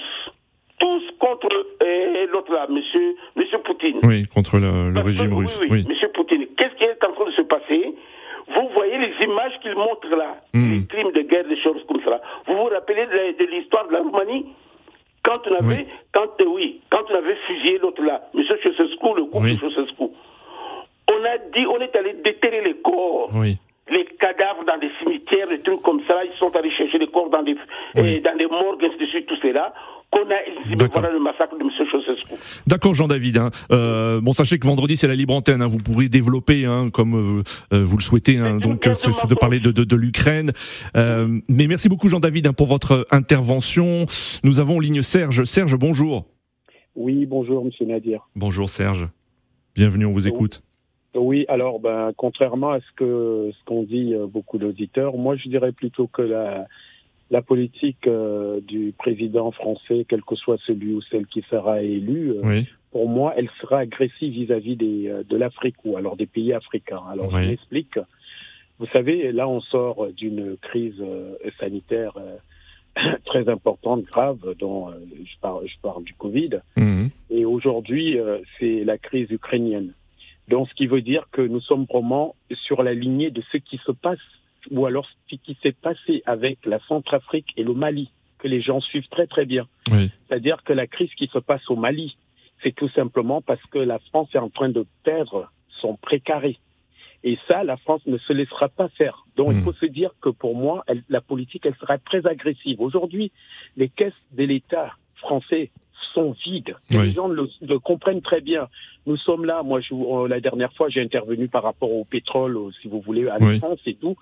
tous 0.79 1.03
contre 1.19 1.49
euh, 1.83 2.25
l'autre 2.31 2.51
là, 2.53 2.65
monsieur, 2.69 3.15
monsieur 3.35 3.59
Poutine. 3.59 3.99
oui, 4.03 4.23
contre 4.33 4.57
le, 4.57 4.87
le 4.89 4.93
Parce 4.93 5.03
que- 5.05 5.07
régime 5.11 5.33
oui, 5.33 5.43
russe, 5.43 5.59
oui, 5.61 5.67
oui. 5.69 5.85
Monsieur 5.87 6.07
Poutine, 6.09 6.47
qu'est-ce 6.57 6.75
qui 6.75 6.85
est 6.85 7.03
en 7.03 7.11
train 7.11 7.25
de 7.25 7.31
se 7.31 7.41
passer? 7.41 7.93
Vous 8.47 8.69
voyez 8.73 8.97
les 8.97 9.13
images 9.25 9.59
qu'il 9.61 9.75
montre 9.75 10.07
là, 10.15 10.37
Hmm. 10.53 10.71
les 10.79 10.85
crimes 10.87 11.11
de 11.11 11.21
guerre, 11.21 11.45
des 11.47 11.61
choses 11.61 11.83
comme 11.87 12.01
ça. 12.03 12.21
Vous 12.47 12.55
vous 12.55 12.69
rappelez 12.73 13.05
de, 13.05 13.45
l'histoire 13.45 13.87
de 13.89 13.93
la 13.93 13.99
Roumanie 13.99 14.45
quand 15.23 15.45
on 15.45 15.55
avait, 15.55 15.83
Oui. 15.83 15.83
quand, 16.13 16.41
euh, 16.41 16.45
oui, 16.47 16.81
quand 16.89 17.03
on 17.11 17.15
avait 17.15 17.35
fusillé 17.45 17.77
l'autre 17.79 18.01
là, 18.01 18.21
Monsieur 18.33 18.57
Ceausescu, 18.63 19.07
le 19.15 19.25
couple 19.25 19.43
Oui. 19.45 19.55
de 19.55 19.59
Ceausescu, 19.69 20.05
on 21.19 21.25
a 21.25 21.37
dit, 21.53 21.65
on 21.67 21.79
est 21.81 21.95
allé 21.95 22.15
déterrer 22.23 22.61
les 22.63 22.75
corps 22.81 23.29
Oui. 23.33 23.57
les 23.91 24.05
cadavres 24.19 24.63
dans 24.65 24.77
des 24.79 24.89
cimetières, 24.99 25.47
des 25.49 25.61
trucs 25.61 25.81
comme 25.81 26.01
ça, 26.07 26.23
ils 26.25 26.31
sont 26.33 26.55
allés 26.55 26.71
chercher 26.71 26.97
les 26.99 27.07
corps 27.07 27.29
dans 27.29 27.43
des, 27.43 27.55
Oui. 27.95 28.17
euh, 28.17 28.21
dans 28.21 28.37
des 28.37 28.47
morgues, 28.47 28.83
ainsi 28.83 28.97
de 28.97 29.05
suite, 29.07 29.25
tout 29.27 29.35
cela, 29.41 29.73
qu'on 30.11 30.21
a 30.21 30.87
voilà 30.91 31.11
le 31.11 31.19
massacre 31.19 31.55
de 31.55 31.63
M. 31.63 31.69
Ceausescu. 31.91 32.33
D'accord, 32.65 32.93
Jean-David. 32.95 33.37
Hein. 33.37 33.49
Euh, 33.71 34.19
bon, 34.21 34.31
sachez 34.31 34.57
que 34.57 34.65
vendredi 34.65 34.95
c'est 34.97 35.07
la 35.07 35.13
libre 35.13 35.35
antenne. 35.35 35.61
Hein. 35.61 35.67
Vous 35.67 35.77
pourrez 35.77 36.09
développer, 36.09 36.65
hein, 36.65 36.89
comme 36.91 37.41
euh, 37.41 37.43
euh, 37.73 37.83
vous 37.83 37.95
le 37.97 38.01
souhaitez. 38.01 38.37
Hein. 38.37 38.57
Donc, 38.57 38.89
c'est 38.95 39.27
de 39.29 39.35
parler 39.35 39.59
de, 39.59 39.71
de, 39.71 39.83
de 39.83 39.95
l'Ukraine. 39.95 40.51
Euh, 40.97 41.39
mais 41.47 41.67
merci 41.67 41.89
beaucoup, 41.89 42.09
Jean-David, 42.09 42.47
hein, 42.47 42.53
pour 42.53 42.65
votre 42.65 43.05
intervention. 43.11 44.05
Nous 44.43 44.59
avons 44.59 44.77
en 44.77 44.79
ligne 44.79 45.03
Serge. 45.03 45.43
Serge, 45.43 45.75
bonjour. 45.75 46.25
Oui, 46.95 47.27
bonjour, 47.27 47.63
monsieur 47.63 47.85
Nadir. 47.85 48.27
Bonjour, 48.35 48.67
Serge. 48.67 49.07
Bienvenue, 49.75 50.05
on 50.05 50.11
vous 50.11 50.27
écoute. 50.27 50.63
Oui, 51.15 51.45
alors, 51.47 51.79
ben, 51.79 52.11
contrairement 52.15 52.71
à 52.71 52.79
ce 52.79 52.91
que 52.95 53.51
ce 53.51 53.65
qu'ont 53.65 53.83
dit 53.83 54.13
euh, 54.13 54.27
beaucoup 54.27 54.57
d'auditeurs, 54.57 55.17
moi, 55.17 55.35
je 55.35 55.49
dirais 55.49 55.71
plutôt 55.71 56.07
que 56.07 56.21
la 56.21 56.67
la 57.31 57.41
politique 57.41 58.07
euh, 58.07 58.59
du 58.61 58.93
président 58.97 59.51
français, 59.51 60.05
quel 60.07 60.23
que 60.23 60.35
soit 60.35 60.57
celui 60.65 60.93
ou 60.93 61.01
celle 61.01 61.27
qui 61.27 61.43
sera 61.49 61.81
élu, 61.81 62.31
euh, 62.31 62.41
Oui. 62.43 62.67
pour 62.91 63.07
moi, 63.07 63.33
elle 63.37 63.49
sera 63.61 63.79
agressive 63.79 64.33
vis-à-vis 64.33 64.75
des 64.75 65.07
euh, 65.07 65.23
de 65.23 65.37
l'Afrique 65.37 65.75
ou 65.85 65.95
alors 65.97 66.15
des 66.15 66.25
pays 66.25 66.53
africains. 66.53 67.01
Alors, 67.09 67.31
Oui. 67.33 67.43
je 67.43 67.49
m'explique. 67.49 67.99
Vous 68.79 68.87
savez, 68.87 69.31
là, 69.31 69.47
on 69.47 69.61
sort 69.61 70.07
d'une 70.15 70.57
crise 70.57 70.99
euh, 71.01 71.35
sanitaire 71.59 72.13
euh, 72.17 72.37
très 73.25 73.47
importantes, 73.49 74.03
graves, 74.05 74.55
dont 74.57 74.89
je, 74.91 75.39
parle, 75.41 75.67
je 75.67 75.75
parle 75.81 76.03
du 76.03 76.13
Covid. 76.13 76.61
Mhm. 76.77 77.09
Et 77.29 77.45
aujourd'hui, 77.45 78.17
c'est 78.59 78.83
la 78.83 78.97
crise 78.97 79.29
ukrainienne. 79.29 79.93
Donc, 80.49 80.67
ce 80.69 80.73
qui 80.73 80.87
veut 80.87 81.01
dire 81.01 81.25
que 81.31 81.41
nous 81.41 81.61
sommes 81.61 81.85
vraiment 81.85 82.35
sur 82.65 82.81
la 82.83 82.93
lignée 82.93 83.29
de 83.31 83.41
ce 83.51 83.57
qui 83.57 83.79
se 83.85 83.91
passe, 83.91 84.19
ou 84.71 84.85
alors 84.85 85.07
ce 85.29 85.35
qui 85.35 85.57
s'est 85.61 85.71
passé 85.87 86.23
avec 86.25 86.65
la 86.65 86.79
Centrafrique 86.87 87.53
et 87.55 87.63
le 87.63 87.73
Mali, 87.73 88.09
que 88.39 88.47
les 88.47 88.61
gens 88.61 88.81
suivent 88.81 89.07
très 89.09 89.27
très 89.27 89.45
bien. 89.45 89.67
Oui. 89.91 90.09
C'est-à-dire 90.27 90.63
que 90.63 90.73
la 90.73 90.87
crise 90.87 91.13
qui 91.15 91.27
se 91.27 91.39
passe 91.39 91.69
au 91.69 91.75
Mali, 91.75 92.17
c'est 92.63 92.75
tout 92.75 92.89
simplement 92.89 93.41
parce 93.41 93.63
que 93.71 93.79
la 93.79 93.99
France 93.99 94.29
est 94.33 94.39
en 94.39 94.49
train 94.49 94.69
de 94.69 94.85
perdre 95.03 95.51
son 95.81 95.95
précaré. 95.95 96.57
Et 97.23 97.37
ça, 97.47 97.63
la 97.63 97.77
France 97.77 98.01
ne 98.05 98.17
se 98.17 98.31
laissera 98.33 98.69
pas 98.69 98.87
faire. 98.89 99.25
Donc, 99.35 99.49
il 99.51 99.57
Mm. 99.57 99.63
faut 99.65 99.73
se 99.73 99.85
dire 99.85 100.11
que 100.21 100.29
pour 100.29 100.55
moi, 100.55 100.83
elle- 100.87 101.03
la 101.09 101.21
politique, 101.21 101.65
elle 101.65 101.75
sera 101.75 101.97
très 101.97 102.25
agressive. 102.25 102.79
Aujourd'hui, 102.81 103.31
les 103.77 103.89
caisses 103.89 104.13
de 104.31 104.43
l'État 104.45 104.93
français 105.17 105.69
sont 106.13 106.35
vides. 106.45 106.75
Oui. 106.91 107.07
Les 107.07 107.11
gens 107.11 107.27
le, 107.27 107.49
le 107.61 107.79
comprennent 107.79 108.21
très 108.21 108.41
bien. 108.41 108.67
Nous 109.05 109.17
sommes 109.17 109.45
là. 109.45 109.63
Moi, 109.63 109.79
je, 109.81 109.93
euh, 109.93 110.27
la 110.27 110.39
dernière 110.39 110.73
fois, 110.73 110.89
j'ai 110.89 111.01
intervenu 111.01 111.47
par 111.47 111.63
rapport 111.63 111.91
au 111.91 112.03
pétrole, 112.05 112.57
au- 112.57 112.71
si 112.71 112.87
vous 112.87 113.01
voulez, 113.01 113.27
à 113.27 113.37
Oui. 113.39 113.59
et 113.85 113.93
tout. 113.95 114.15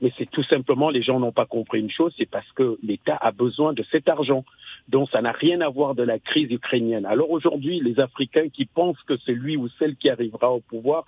Mais 0.00 0.12
c'est 0.18 0.30
tout 0.30 0.42
simplement, 0.44 0.90
les 0.90 1.02
gens 1.02 1.20
n'ont 1.20 1.32
pas 1.32 1.46
compris 1.46 1.80
une 1.80 1.90
chose, 1.90 2.12
c'est 2.18 2.28
parce 2.28 2.50
que 2.52 2.78
l'État 2.82 3.16
a 3.20 3.30
besoin 3.30 3.72
de 3.72 3.84
cet 3.92 4.08
argent. 4.08 4.44
Donc, 4.88 5.08
ça 5.10 5.22
n'a 5.22 5.32
rien 5.32 5.60
à 5.60 5.68
voir 5.68 5.94
de 5.94 6.02
la 6.02 6.18
crise 6.18 6.50
ukrainienne. 6.50 7.06
Alors 7.06 7.30
aujourd'hui, 7.30 7.80
les 7.80 8.00
Africains 8.00 8.48
qui 8.48 8.64
pensent 8.66 9.00
que 9.06 9.14
c'est 9.24 9.32
lui 9.32 9.56
ou 9.56 9.68
celle 9.78 9.96
qui 9.96 10.10
arrivera 10.10 10.50
au 10.52 10.60
pouvoir 10.60 11.04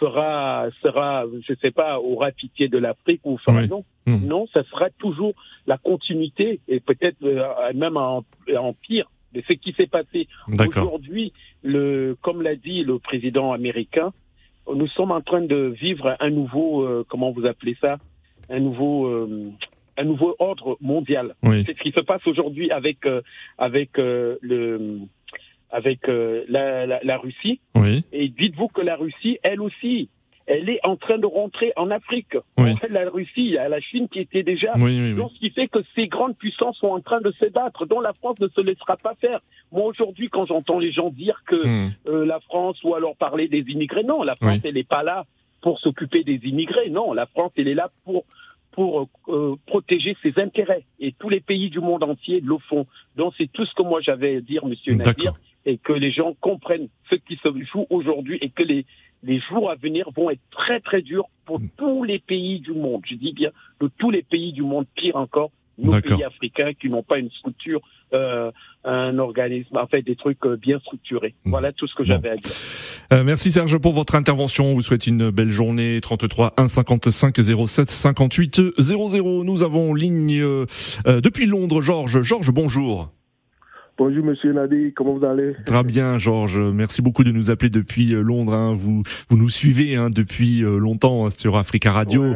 sera, 0.00 0.66
sera, 0.82 1.24
je 1.46 1.54
sais 1.60 1.70
pas, 1.70 2.00
aura 2.00 2.32
pitié 2.32 2.68
de 2.68 2.78
l'Afrique 2.78 3.20
ou 3.24 3.38
fera 3.38 3.60
Oui. 3.60 3.68
non. 3.68 3.84
Mhm. 4.06 4.26
Non, 4.26 4.46
ça 4.52 4.62
sera 4.64 4.90
toujours 4.90 5.34
la 5.66 5.78
continuité 5.78 6.60
et 6.68 6.80
peut-être 6.80 7.16
euh, 7.22 7.42
même 7.74 7.96
en, 7.96 8.24
en 8.56 8.72
pire 8.72 9.08
de 9.34 9.42
ce 9.46 9.52
qui 9.52 9.72
s'est 9.72 9.86
passé. 9.86 10.28
Aujourd'hui, 10.58 11.32
le, 11.62 12.16
comme 12.22 12.40
l'a 12.42 12.54
dit 12.54 12.84
le 12.84 12.98
président 12.98 13.52
américain, 13.52 14.12
nous 14.72 14.88
sommes 14.88 15.10
en 15.10 15.20
train 15.20 15.42
de 15.42 15.74
vivre 15.78 16.16
un 16.20 16.30
nouveau, 16.30 16.82
euh, 16.82 17.04
comment 17.08 17.32
vous 17.32 17.44
appelez 17.44 17.76
ça, 17.80 17.98
un 18.48 18.60
nouveau, 18.60 19.06
euh, 19.06 19.50
un 19.98 20.04
nouveau 20.04 20.36
ordre 20.38 20.78
mondial. 20.80 21.34
Oui. 21.42 21.64
C'est 21.66 21.76
ce 21.76 21.82
qui 21.82 21.92
se 21.92 22.00
passe 22.00 22.26
aujourd'hui 22.26 22.70
avec 22.70 23.04
euh, 23.04 23.20
avec 23.58 23.90
le 23.98 25.00
avec 25.70 26.06
la, 26.06 26.86
la, 26.86 27.00
la 27.02 27.16
Russie. 27.18 27.60
Oui. 27.74 28.04
Et 28.12 28.28
dites-vous 28.28 28.68
que 28.68 28.80
la 28.80 28.96
Russie, 28.96 29.38
elle 29.42 29.60
aussi, 29.60 30.08
elle 30.46 30.68
est 30.68 30.80
en 30.84 30.96
train 30.96 31.18
de 31.18 31.26
rentrer 31.26 31.72
en 31.76 31.90
Afrique. 31.90 32.36
Oui. 32.58 32.72
En 32.72 32.76
fait, 32.76 32.88
la 32.88 33.08
Russie, 33.08 33.52
la 33.52 33.80
Chine 33.80 34.08
qui 34.08 34.20
était 34.20 34.42
déjà. 34.42 34.72
Oui, 34.76 34.82
oui, 35.00 35.10
oui. 35.12 35.14
Donc, 35.14 35.30
ce 35.34 35.38
qui 35.38 35.50
fait 35.50 35.68
que 35.68 35.78
ces 35.94 36.08
grandes 36.08 36.36
puissances 36.36 36.76
sont 36.78 36.88
en 36.88 37.00
train 37.00 37.20
de 37.20 37.32
se 37.32 37.46
battre, 37.46 37.86
dont 37.86 38.00
la 38.00 38.12
France 38.12 38.38
ne 38.40 38.48
se 38.48 38.60
laissera 38.60 38.96
pas 38.96 39.14
faire. 39.20 39.40
Moi, 39.72 39.84
aujourd'hui, 39.84 40.28
quand 40.28 40.46
j'entends 40.46 40.78
les 40.78 40.92
gens 40.92 41.10
dire 41.10 41.42
que 41.46 41.56
Mhm. 41.66 41.92
euh, 42.08 42.26
la 42.26 42.40
France, 42.40 42.82
ou 42.84 42.94
alors 42.94 43.16
parler 43.16 43.48
des 43.48 43.64
immigrés, 43.68 44.04
non, 44.04 44.22
la 44.22 44.36
France, 44.36 44.60
elle 44.64 44.74
n'est 44.74 44.84
pas 44.84 45.02
là 45.02 45.24
pour 45.62 45.80
s'occuper 45.80 46.24
des 46.24 46.40
immigrés. 46.44 46.90
Non, 46.90 47.14
la 47.14 47.26
France, 47.26 47.52
elle 47.56 47.68
est 47.68 47.74
là 47.74 47.90
pour 48.04 48.24
pour 48.72 49.08
euh, 49.28 49.54
protéger 49.66 50.16
ses 50.20 50.36
intérêts. 50.40 50.82
Et 50.98 51.12
tous 51.12 51.28
les 51.28 51.38
pays 51.38 51.70
du 51.70 51.78
monde 51.78 52.02
entier 52.02 52.40
le 52.40 52.58
font. 52.58 52.86
Donc, 53.14 53.32
c'est 53.38 53.46
tout 53.52 53.64
ce 53.64 53.72
que 53.72 53.82
moi 53.84 54.00
j'avais 54.00 54.36
à 54.38 54.40
dire, 54.40 54.66
Monsieur 54.66 54.94
Nadir 54.96 55.32
et 55.64 55.78
que 55.78 55.92
les 55.92 56.10
gens 56.10 56.34
comprennent 56.40 56.88
ce 57.08 57.14
qui 57.14 57.36
se 57.36 57.48
joue 57.72 57.86
aujourd'hui 57.88 58.36
et 58.42 58.50
que 58.50 58.64
les, 58.64 58.84
les 59.24 59.40
jours 59.40 59.70
à 59.70 59.74
venir 59.74 60.08
vont 60.16 60.30
être 60.30 60.40
très 60.50 60.80
très 60.80 61.02
durs 61.02 61.24
pour 61.46 61.60
Mm. 61.60 61.68
tous 61.76 62.02
les 62.04 62.18
pays 62.18 62.60
du 62.60 62.72
monde. 62.72 63.02
Je 63.08 63.14
dis 63.16 63.32
bien 63.32 63.50
de 63.80 63.90
tous 63.98 64.10
les 64.10 64.22
pays 64.22 64.52
du 64.52 64.62
monde, 64.62 64.86
pire 64.94 65.16
encore, 65.16 65.50
nos 65.78 66.00
pays 66.00 66.22
africains 66.22 66.72
qui 66.80 66.88
n'ont 66.88 67.02
pas 67.02 67.18
une 67.18 67.30
structure, 67.30 67.80
euh, 68.12 68.50
un 68.84 69.18
organisme, 69.18 69.76
en 69.76 69.86
fait 69.88 70.02
des 70.02 70.14
trucs 70.14 70.44
euh, 70.46 70.56
bien 70.56 70.78
structurés. 70.78 71.34
Mm. 71.44 71.50
Voilà 71.50 71.72
tout 71.72 71.86
ce 71.88 71.94
que 71.94 72.02
Bon. 72.02 72.08
j'avais 72.08 72.30
à 72.30 72.36
dire. 72.36 72.52
Euh, 73.12 73.24
merci 73.24 73.50
Serge 73.52 73.76
pour 73.78 73.92
votre 73.92 74.14
intervention. 74.14 74.66
On 74.66 74.72
vous 74.74 74.80
souhaite 74.82 75.06
une 75.06 75.30
belle 75.30 75.50
journée. 75.50 76.00
33 76.00 76.54
1 76.56 76.68
55 76.68 77.36
07 77.66 77.90
58 77.90 78.62
00. 78.78 79.44
Nous 79.44 79.62
avons 79.62 79.92
ligne 79.94 80.40
euh, 80.40 80.64
euh, 81.06 81.20
depuis 81.20 81.46
Londres 81.46 81.82
Georges. 81.82 82.22
Georges, 82.22 82.50
bonjour. 82.50 83.10
Bonjour 83.96 84.24
Monsieur 84.24 84.52
Nadi, 84.52 84.92
comment 84.92 85.16
vous 85.16 85.24
allez? 85.24 85.52
Très 85.64 85.84
bien 85.84 86.18
Georges. 86.18 86.58
Merci 86.58 87.00
beaucoup 87.00 87.22
de 87.22 87.30
nous 87.30 87.52
appeler 87.52 87.70
depuis 87.70 88.12
euh, 88.12 88.22
Londres. 88.22 88.52
hein. 88.52 88.72
Vous 88.74 89.04
vous 89.28 89.36
nous 89.36 89.48
suivez 89.48 89.94
hein, 89.94 90.10
depuis 90.10 90.64
euh, 90.64 90.78
longtemps 90.78 91.26
hein, 91.26 91.30
sur 91.30 91.56
Africa 91.56 91.92
Radio. 91.92 92.22
Ouais, 92.24 92.34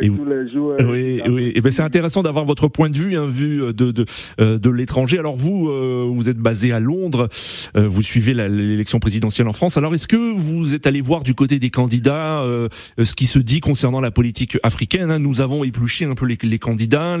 Et 0.00 0.06
et 0.06 0.08
vous- 0.08 0.16
tous 0.18 0.24
les 0.28 0.50
jours. 0.52 0.74
Oui, 0.80 1.22
oui. 1.28 1.52
Et 1.54 1.60
ben 1.60 1.70
c'est 1.70 1.84
intéressant 1.84 2.24
d'avoir 2.24 2.44
votre 2.44 2.66
point 2.66 2.90
de 2.90 2.96
vue, 2.96 3.14
hein, 3.16 3.24
vu 3.28 3.62
euh, 3.62 3.72
de 3.72 3.92
de, 3.92 4.04
euh, 4.40 4.58
de 4.58 4.68
l'étranger. 4.68 5.20
Alors 5.20 5.36
vous, 5.36 5.68
euh, 5.68 6.10
vous 6.12 6.28
êtes 6.28 6.38
basé 6.38 6.72
à 6.72 6.80
Londres, 6.80 7.28
euh, 7.76 7.86
vous 7.86 8.02
suivez 8.02 8.34
l'élection 8.34 8.98
présidentielle 8.98 9.46
en 9.46 9.52
France. 9.52 9.76
Alors 9.76 9.94
est-ce 9.94 10.08
que 10.08 10.34
vous 10.34 10.74
êtes 10.74 10.88
allé 10.88 11.00
voir 11.00 11.22
du 11.22 11.34
côté 11.34 11.60
des 11.60 11.70
candidats 11.70 12.42
euh, 12.42 12.68
ce 13.00 13.14
qui 13.14 13.26
se 13.26 13.38
dit 13.38 13.60
concernant 13.60 14.00
la 14.00 14.10
politique 14.10 14.58
africaine 14.64 15.12
hein? 15.12 15.20
Nous 15.20 15.40
avons 15.40 15.62
épluché 15.62 16.04
un 16.04 16.16
peu 16.16 16.26
les, 16.26 16.36
les 16.42 16.58
candidats, 16.58 17.16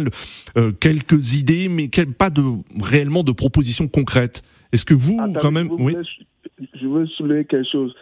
euh, 0.56 0.72
quelques 0.80 1.34
idées, 1.34 1.68
mais 1.68 1.86
quel- 1.86 2.08
pas 2.12 2.30
de 2.30 2.42
réellement 2.82 3.22
de 3.22 3.30
propositions 3.30 3.75
concrètes. 3.86 4.42
Est-ce 4.72 4.84
que 4.84 4.94
vous, 4.94 5.16
quand 5.40 5.50
même, 5.52 5.68
je 5.68 5.72
oui, 5.74 5.92
voulais- 5.94 6.68
Je 6.74 6.86
veux 6.86 7.06
soulever 7.06 7.44
quelque 7.44 7.70
chose. 7.70 7.94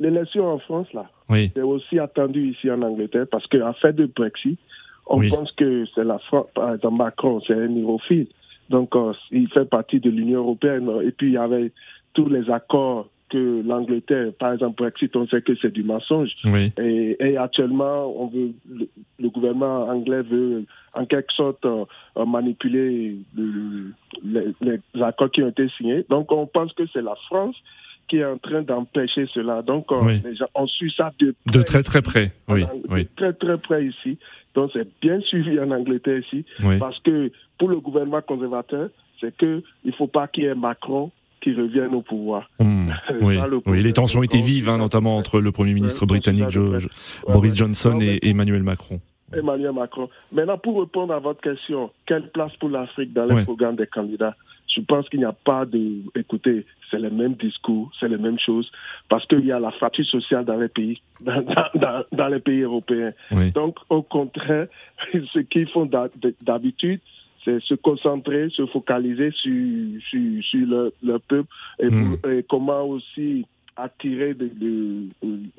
L'élection 0.00 0.46
en 0.46 0.58
France, 0.58 0.92
là, 0.92 1.08
oui, 1.28 1.52
c'est 1.54 1.62
aussi 1.62 1.98
attendu 1.98 2.50
ici 2.50 2.70
en 2.70 2.82
Angleterre 2.82 3.26
parce 3.30 3.46
qu'en 3.46 3.72
fait 3.74 3.92
de 3.92 4.06
Brexit, 4.06 4.58
on 5.06 5.18
Oui. 5.18 5.28
pense 5.28 5.52
que 5.52 5.84
c'est 5.94 6.02
la 6.04 6.18
France, 6.18 6.46
par 6.54 6.74
exemple 6.74 6.96
Macron, 6.98 7.40
c'est 7.46 7.54
un 7.54 7.68
néophyte. 7.68 8.30
Donc, 8.70 8.96
euh, 8.96 9.12
il 9.30 9.48
fait 9.50 9.66
partie 9.66 10.00
de 10.00 10.08
l'Union 10.10 10.40
européenne. 10.40 10.88
Et 11.04 11.10
puis, 11.12 11.28
il 11.28 11.32
y 11.34 11.36
avait 11.36 11.70
tous 12.14 12.28
les 12.28 12.50
accords 12.50 13.08
que 13.34 13.62
l'Angleterre, 13.66 14.32
par 14.38 14.52
exemple 14.54 14.76
Brexit, 14.82 15.14
on 15.16 15.26
sait 15.26 15.42
que 15.42 15.52
c'est 15.60 15.72
du 15.72 15.82
mensonge. 15.82 16.30
oui, 16.44 16.72
Et, 16.78 17.16
et 17.20 17.36
actuellement, 17.36 18.06
on 18.16 18.26
veut, 18.28 18.50
le, 18.70 18.86
le 19.18 19.28
gouvernement 19.28 19.88
anglais 19.88 20.22
veut 20.22 20.64
en 20.94 21.04
quelque 21.06 21.32
sorte 21.32 21.64
euh, 21.66 21.84
euh, 22.16 22.24
manipuler 22.24 23.16
le- 23.36 23.92
les, 24.24 24.78
les 24.94 25.02
accords 25.02 25.30
qui 25.32 25.42
ont 25.42 25.48
été 25.48 25.68
signés. 25.76 26.04
Donc, 26.08 26.30
on 26.30 26.46
pense 26.46 26.72
que 26.74 26.84
c'est 26.92 27.02
la 27.02 27.16
France 27.26 27.56
qui 28.08 28.18
est 28.18 28.24
en 28.24 28.38
train 28.38 28.62
d'empêcher 28.62 29.26
cela. 29.34 29.62
Donc, 29.62 29.90
euh, 29.90 29.96
Oui. 30.02 30.20
les 30.24 30.36
gens, 30.36 30.46
on 30.54 30.66
suit 30.66 30.92
ça 30.96 31.10
de, 31.18 31.34
de 31.52 31.62
très 31.62 31.82
très 31.82 32.02
près. 32.02 32.32
Oui, 32.48 32.62
en- 32.64 32.80
oui, 32.94 33.04
de 33.04 33.08
très 33.16 33.32
très 33.32 33.58
près 33.58 33.84
ici. 33.86 34.18
Donc, 34.54 34.70
c'est 34.74 34.86
bien 35.02 35.20
suivi 35.22 35.58
en 35.58 35.70
Angleterre 35.72 36.18
ici. 36.18 36.44
oui. 36.62 36.78
Parce 36.78 36.98
que 37.00 37.32
pour 37.58 37.68
le 37.68 37.80
gouvernement 37.80 38.22
conservateur, 38.22 38.90
c'est 39.20 39.34
que 39.36 39.62
il 39.84 39.92
faut 39.94 40.06
pas 40.06 40.28
qu'il 40.28 40.44
y 40.44 40.46
ait 40.46 40.54
Macron 40.54 41.10
qui 41.44 41.54
revienne 41.54 41.94
au 41.94 42.00
pouvoir. 42.02 42.50
Oui, 43.20 43.36
le 43.36 43.60
oui, 43.66 43.82
les 43.82 43.92
tensions 43.92 44.22
étaient 44.22 44.40
vives, 44.40 44.68
hein, 44.68 44.78
notamment 44.78 45.16
entre 45.16 45.40
le 45.40 45.52
Premier 45.52 45.74
ministre 45.74 46.06
britannique 46.06 46.48
Jo- 46.48 46.78
Jo- 46.78 46.88
Boris. 47.28 47.54
Johnson 47.56 47.98
et 48.00 48.18
Emmanuel 48.28 48.62
Macron. 48.62 49.00
Emmanuel 49.32 49.72
Macron. 49.72 50.08
Maintenant, 50.32 50.58
pour 50.58 50.80
répondre 50.80 51.12
à 51.12 51.18
votre 51.18 51.40
question, 51.40 51.90
quelle 52.06 52.30
place 52.30 52.52
pour 52.60 52.68
l'Afrique 52.70 53.12
dans 53.12 53.26
les 53.26 53.34
Ouais. 53.34 53.44
programmes 53.44 53.76
des 53.76 53.86
candidats? 53.86 54.34
Je 54.74 54.80
pense 54.80 55.08
qu'il 55.08 55.20
n'y 55.20 55.24
a 55.24 55.32
pas 55.32 55.64
de. 55.66 56.02
Écoutez, 56.16 56.66
c'est 56.90 56.98
les 56.98 57.10
mêmes 57.10 57.34
discours, 57.34 57.90
c'est 58.00 58.08
les 58.08 58.16
mêmes 58.16 58.38
choses, 58.38 58.68
parce 59.08 59.24
qu'il 59.26 59.44
y 59.44 59.52
a 59.52 59.60
la 59.60 59.70
fracture 59.72 60.04
sociale 60.06 60.44
dans 60.44 60.56
les 60.56 60.68
pays, 60.68 61.00
dans, 61.20 61.42
dans- 61.42 61.70
dans- 61.74 62.04
dans 62.12 62.28
les 62.28 62.40
pays 62.40 62.62
européens. 62.62 63.12
Oui. 63.30 63.52
Donc, 63.52 63.76
au 63.90 64.02
contraire, 64.02 64.66
ce 65.12 65.38
qu'ils 65.40 65.68
font 65.68 65.86
d'ha- 65.86 66.08
d'habitude, 66.42 67.00
c'est 67.44 67.60
se 67.62 67.74
concentrer, 67.74 68.48
se 68.50 68.64
focaliser 68.66 69.30
sur, 69.32 69.52
sur, 70.08 70.20
sur 70.42 70.66
leur, 70.66 70.90
leur 71.02 71.20
peuple 71.20 71.48
et, 71.78 71.86
Mm. 71.90 72.16
pour- 72.20 72.30
et 72.30 72.42
comment 72.48 72.82
aussi 72.84 73.44
attirer 73.76 74.34
de, 74.34 74.46
de- 74.54 75.08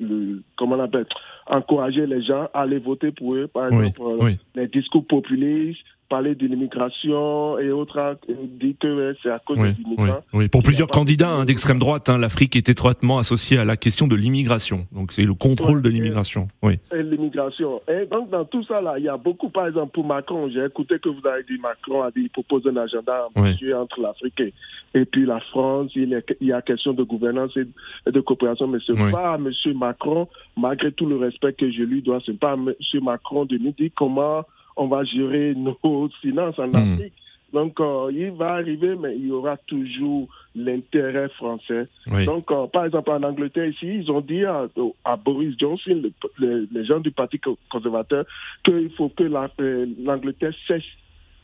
le- 0.00 0.42
comment 0.56 0.76
on 0.76 0.80
appelle 0.80 1.06
encourager 1.46 2.06
les 2.06 2.22
gens 2.22 2.48
à 2.54 2.62
aller 2.62 2.78
voter 2.78 3.10
pour 3.12 3.34
eux 3.34 3.46
par 3.46 3.70
Oui, 3.70 3.88
exemple 3.88 4.00
euh, 4.02 4.16
oui. 4.24 4.38
les 4.54 4.68
discours 4.68 5.06
populistes 5.06 5.84
parler 6.08 6.34
de 6.34 6.46
l'immigration 6.46 7.58
et 7.58 7.70
autres 7.70 8.16
dit 8.60 8.76
que 8.80 9.14
c'est 9.22 9.30
à 9.30 9.38
cause 9.38 9.58
Oui, 9.58 9.72
des 9.72 9.76
oui, 9.78 9.94
immigrants 9.98 10.20
oui. 10.32 10.48
Pour 10.48 10.62
plusieurs 10.62 10.88
candidats 10.88 11.28
hein, 11.30 11.44
d'extrême 11.44 11.78
droite, 11.78 12.08
hein, 12.08 12.18
l'Afrique 12.18 12.56
est 12.56 12.68
étroitement 12.68 13.18
associée 13.18 13.58
à 13.58 13.64
la 13.64 13.76
question 13.76 14.06
de 14.06 14.14
l'immigration. 14.16 14.86
Donc 14.92 15.12
c'est 15.12 15.24
le 15.24 15.34
contrôle 15.34 15.82
de 15.82 15.88
l'immigration. 15.88 16.48
Oui, 16.62 16.78
et 16.94 17.02
l'immigration. 17.02 17.80
Et 17.88 18.06
donc, 18.06 18.30
dans 18.30 18.44
tout 18.44 18.64
ça, 18.64 18.80
là, 18.80 18.94
il 18.98 19.04
y 19.04 19.08
a 19.08 19.16
beaucoup, 19.16 19.48
par 19.50 19.66
exemple, 19.66 19.92
pour 19.92 20.04
Macron, 20.06 20.48
j'ai 20.52 20.64
écouté 20.64 20.98
que 20.98 21.08
vous 21.08 21.26
avez 21.26 21.42
dit 21.44 21.58
Macron 21.60 22.02
a 22.02 22.10
dit 22.10 22.22
il 22.22 22.30
propose 22.30 22.66
un 22.66 22.76
agenda 22.76 23.28
ambitieux 23.34 23.76
entre 23.76 24.00
l'Afrique 24.00 24.40
et, 24.40 24.52
et 24.94 25.04
puis 25.04 25.26
la 25.26 25.40
France. 25.40 25.90
Il, 25.94 26.12
est- 26.12 26.36
il 26.40 26.48
y 26.48 26.52
a 26.52 26.62
question 26.62 26.92
de 26.92 27.02
gouvernance 27.02 27.56
et 27.56 28.10
de 28.10 28.20
coopération, 28.20 28.66
mais 28.68 28.78
ce 28.86 28.92
n'est 28.92 29.10
pas 29.10 29.32
à 29.34 29.36
M. 29.36 29.50
Macron, 29.74 30.28
malgré 30.56 30.92
tout 30.92 31.06
le 31.06 31.16
respect 31.16 31.52
que 31.54 31.70
je 31.70 31.82
lui 31.82 32.02
dois, 32.02 32.20
ce 32.24 32.30
n'est 32.30 32.36
pas 32.36 32.52
à 32.52 32.54
M. 32.54 32.72
Macron 33.02 33.44
de 33.44 33.56
nous 33.58 33.72
dire 33.72 33.90
comment 33.96 34.44
on 34.76 34.86
va 34.88 35.04
gérer 35.04 35.54
nos 35.56 36.08
finances 36.20 36.58
en 36.58 36.68
Hmm. 36.68 36.76
Afrique. 36.76 37.12
Donc, 37.52 37.78
euh, 37.80 38.10
il 38.12 38.32
va 38.32 38.54
arriver, 38.54 38.96
mais 38.96 39.16
il 39.16 39.28
y 39.28 39.30
aura 39.30 39.56
toujours 39.56 40.28
l'intérêt 40.56 41.28
français. 41.30 41.86
oui, 42.10 42.26
Donc, 42.26 42.50
euh, 42.50 42.66
par 42.66 42.84
exemple, 42.86 43.10
en 43.10 43.22
Angleterre, 43.22 43.68
ici, 43.68 43.86
ils 44.00 44.10
ont 44.10 44.20
dit 44.20 44.44
à, 44.44 44.66
à 45.04 45.16
Boris 45.16 45.54
Johnson, 45.58 46.02
le- 46.02 46.12
le- 46.38 46.68
les 46.72 46.84
gens 46.84 46.98
du 46.98 47.12
Parti 47.12 47.38
co- 47.38 47.56
conservateur, 47.70 48.24
qu'il 48.64 48.90
faut 48.96 49.08
que 49.10 49.22
la- 49.22 49.48
euh, 49.60 49.86
l'Angleterre 50.02 50.52
cesse 50.66 50.82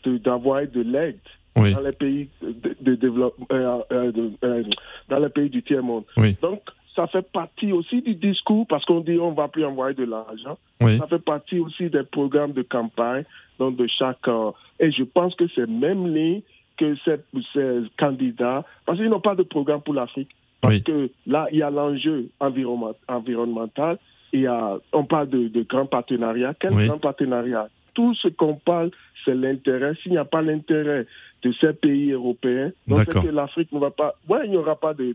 d'avoir 0.05 0.66
de, 0.66 0.81
l'aide 0.83 1.21
Oui. 1.57 1.73
dans 1.73 1.81
les 1.81 1.92
pays 1.92 2.29
de, 2.42 2.75
de 2.81 2.95
développement, 2.97 3.47
euh, 3.53 3.79
euh, 3.92 4.12
de- 4.12 4.33
euh, 4.45 4.64
dans 5.09 5.18
les 5.21 5.29
pays 5.29 5.49
du 5.51 5.62
tiers 5.62 5.83
monde. 5.85 6.05
Oui. 6.16 6.37
Donc, 6.42 6.62
ça 6.94 7.07
fait 7.07 7.26
partie 7.33 7.72
aussi 7.72 8.02
du 8.02 8.14
discours 8.14 8.66
parce 8.68 8.85
qu'on 8.85 9.00
dit 9.00 9.18
on 9.18 9.33
va 9.33 9.48
plus 9.48 9.64
envoyer 9.64 9.94
de 9.94 10.05
l'argent. 10.05 10.59
Oui. 10.81 10.98
Ça 10.98 11.07
fait 11.07 11.18
partie 11.24 11.59
aussi 11.59 11.88
des 11.90 12.02
programmes 12.05 12.52
de 12.52 12.62
campagne 12.62 13.24
donc 13.59 13.76
de 13.76 13.87
chaque. 13.87 14.26
euh, 14.28 14.50
et 14.81 14.90
je 14.90 15.02
pense 15.05 15.35
que 15.35 15.44
c'est 15.55 15.68
même 15.68 16.12
ligne 16.14 16.42
que 16.78 16.96
ces, 17.05 17.16
ces 17.52 17.83
candidats, 17.98 18.64
parce 18.87 18.98
qu'ils 18.98 19.09
n'ont 19.11 19.20
pas 19.20 19.35
de 19.35 19.42
programme 19.42 19.83
pour 19.83 19.94
l'Afrique. 19.94 20.31
Parce 20.61 20.74
Oui. 20.74 20.83
que 20.83 21.11
là, 21.26 21.46
il 21.52 21.59
y 21.59 21.62
a 21.62 21.70
l'enjeu 21.70 22.28
environnement- 22.40 22.94
environnemental. 23.09 23.98
A, 24.35 24.78
on 24.94 25.05
parle 25.05 25.28
de, 25.28 25.48
de 25.48 25.62
grands 25.62 25.85
partenariats. 25.87 26.55
Quel 26.59 26.72
Oui. 26.72 26.87
grand 26.87 26.98
partenariat? 26.98 27.68
Tout 27.94 28.14
ce 28.14 28.28
qu'on 28.28 28.55
parle, 28.55 28.90
c'est 29.24 29.35
l'intérêt. 29.35 29.94
S'il 30.02 30.12
n'y 30.12 30.18
a 30.18 30.24
pas 30.24 30.42
l'intérêt 30.42 31.07
de 31.42 31.52
ces 31.61 31.72
pays 31.72 32.12
européens, 32.12 32.70
donc 32.87 32.98
c'est 33.00 33.07
D'accord. 33.07 33.24
que 33.24 33.28
l'Afrique 33.28 33.72
ne 33.72 33.81
va 33.81 33.90
pas. 33.90 34.14
Ouais, 34.28 34.40
il 34.44 34.50
n'y 34.50 34.57
aura 34.57 34.76
pas 34.76 34.94
de, 34.94 35.14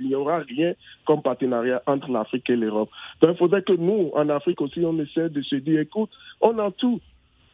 il 0.00 0.06
n'y 0.06 0.14
aura 0.14 0.38
rien 0.38 0.72
comme 1.04 1.22
partenariat 1.22 1.82
entre 1.86 2.10
l'Afrique 2.10 2.48
et 2.50 2.56
l'Europe. 2.56 2.90
Donc 3.20 3.32
il 3.34 3.38
faudrait 3.38 3.62
que 3.62 3.74
nous, 3.74 4.10
en 4.14 4.28
Afrique 4.30 4.60
aussi, 4.60 4.80
on 4.84 4.98
essaie 4.98 5.28
de 5.28 5.42
se 5.42 5.56
dire, 5.56 5.80
écoute, 5.80 6.10
on 6.40 6.58
a 6.58 6.70
tout. 6.70 7.00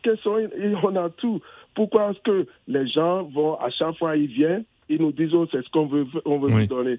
Quels 0.02 0.18
sont, 0.18 0.38
on 0.82 0.96
a 0.96 1.11
tout. 1.11 1.40
Pourquoi 1.74 2.11
est-ce 2.11 2.20
que 2.20 2.46
les 2.68 2.87
gens 2.88 3.24
vont, 3.24 3.54
à 3.56 3.70
chaque 3.70 3.96
fois 3.98 4.16
ils 4.16 4.26
viennent, 4.26 4.64
ils 4.88 5.00
nous 5.00 5.12
disent, 5.12 5.35
oh, 5.35 5.46
c'est 5.50 5.64
ce 5.64 5.70
qu'on 5.70 5.87
veut, 5.87 6.06
on 6.24 6.38
veut 6.38 6.52
Oui. 6.52 6.62
vous 6.62 6.66
donner. 6.66 6.98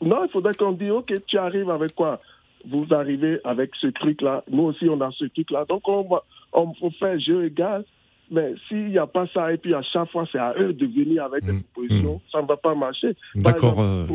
Non, 0.00 0.24
il 0.24 0.30
faudrait 0.30 0.54
qu'on 0.54 0.72
dise, 0.72 0.90
ok, 0.90 1.12
tu 1.26 1.38
arrives 1.38 1.70
avec 1.70 1.94
quoi? 1.94 2.20
Vous 2.64 2.86
arrivez 2.92 3.40
avec 3.44 3.74
ce 3.80 3.88
truc-là. 3.88 4.44
Nous 4.50 4.62
aussi, 4.64 4.88
on 4.88 5.00
a 5.00 5.10
ce 5.10 5.24
truc-là. 5.24 5.64
Donc, 5.68 5.88
on 5.88 6.02
va, 6.02 6.22
on, 6.52 6.72
on 6.80 6.90
fait 6.90 7.18
jeu 7.20 7.46
égal. 7.46 7.84
Mais 8.30 8.54
s'il 8.66 8.86
n'y 8.86 8.96
a 8.96 9.06
pas 9.06 9.26
ça, 9.34 9.52
et 9.52 9.58
puis 9.58 9.74
à 9.74 9.82
chaque 9.82 10.10
fois, 10.10 10.24
c'est 10.32 10.38
à 10.38 10.54
eux 10.58 10.72
de 10.72 10.86
venir 10.86 11.22
avec 11.24 11.44
des 11.44 11.52
propositions, 11.74 12.18
ça 12.32 12.40
ne 12.40 12.46
va 12.46 12.56
pas 12.56 12.74
marcher. 12.74 13.14
Par 13.44 13.52
D'accord, 13.52 13.78
euh, 13.78 14.06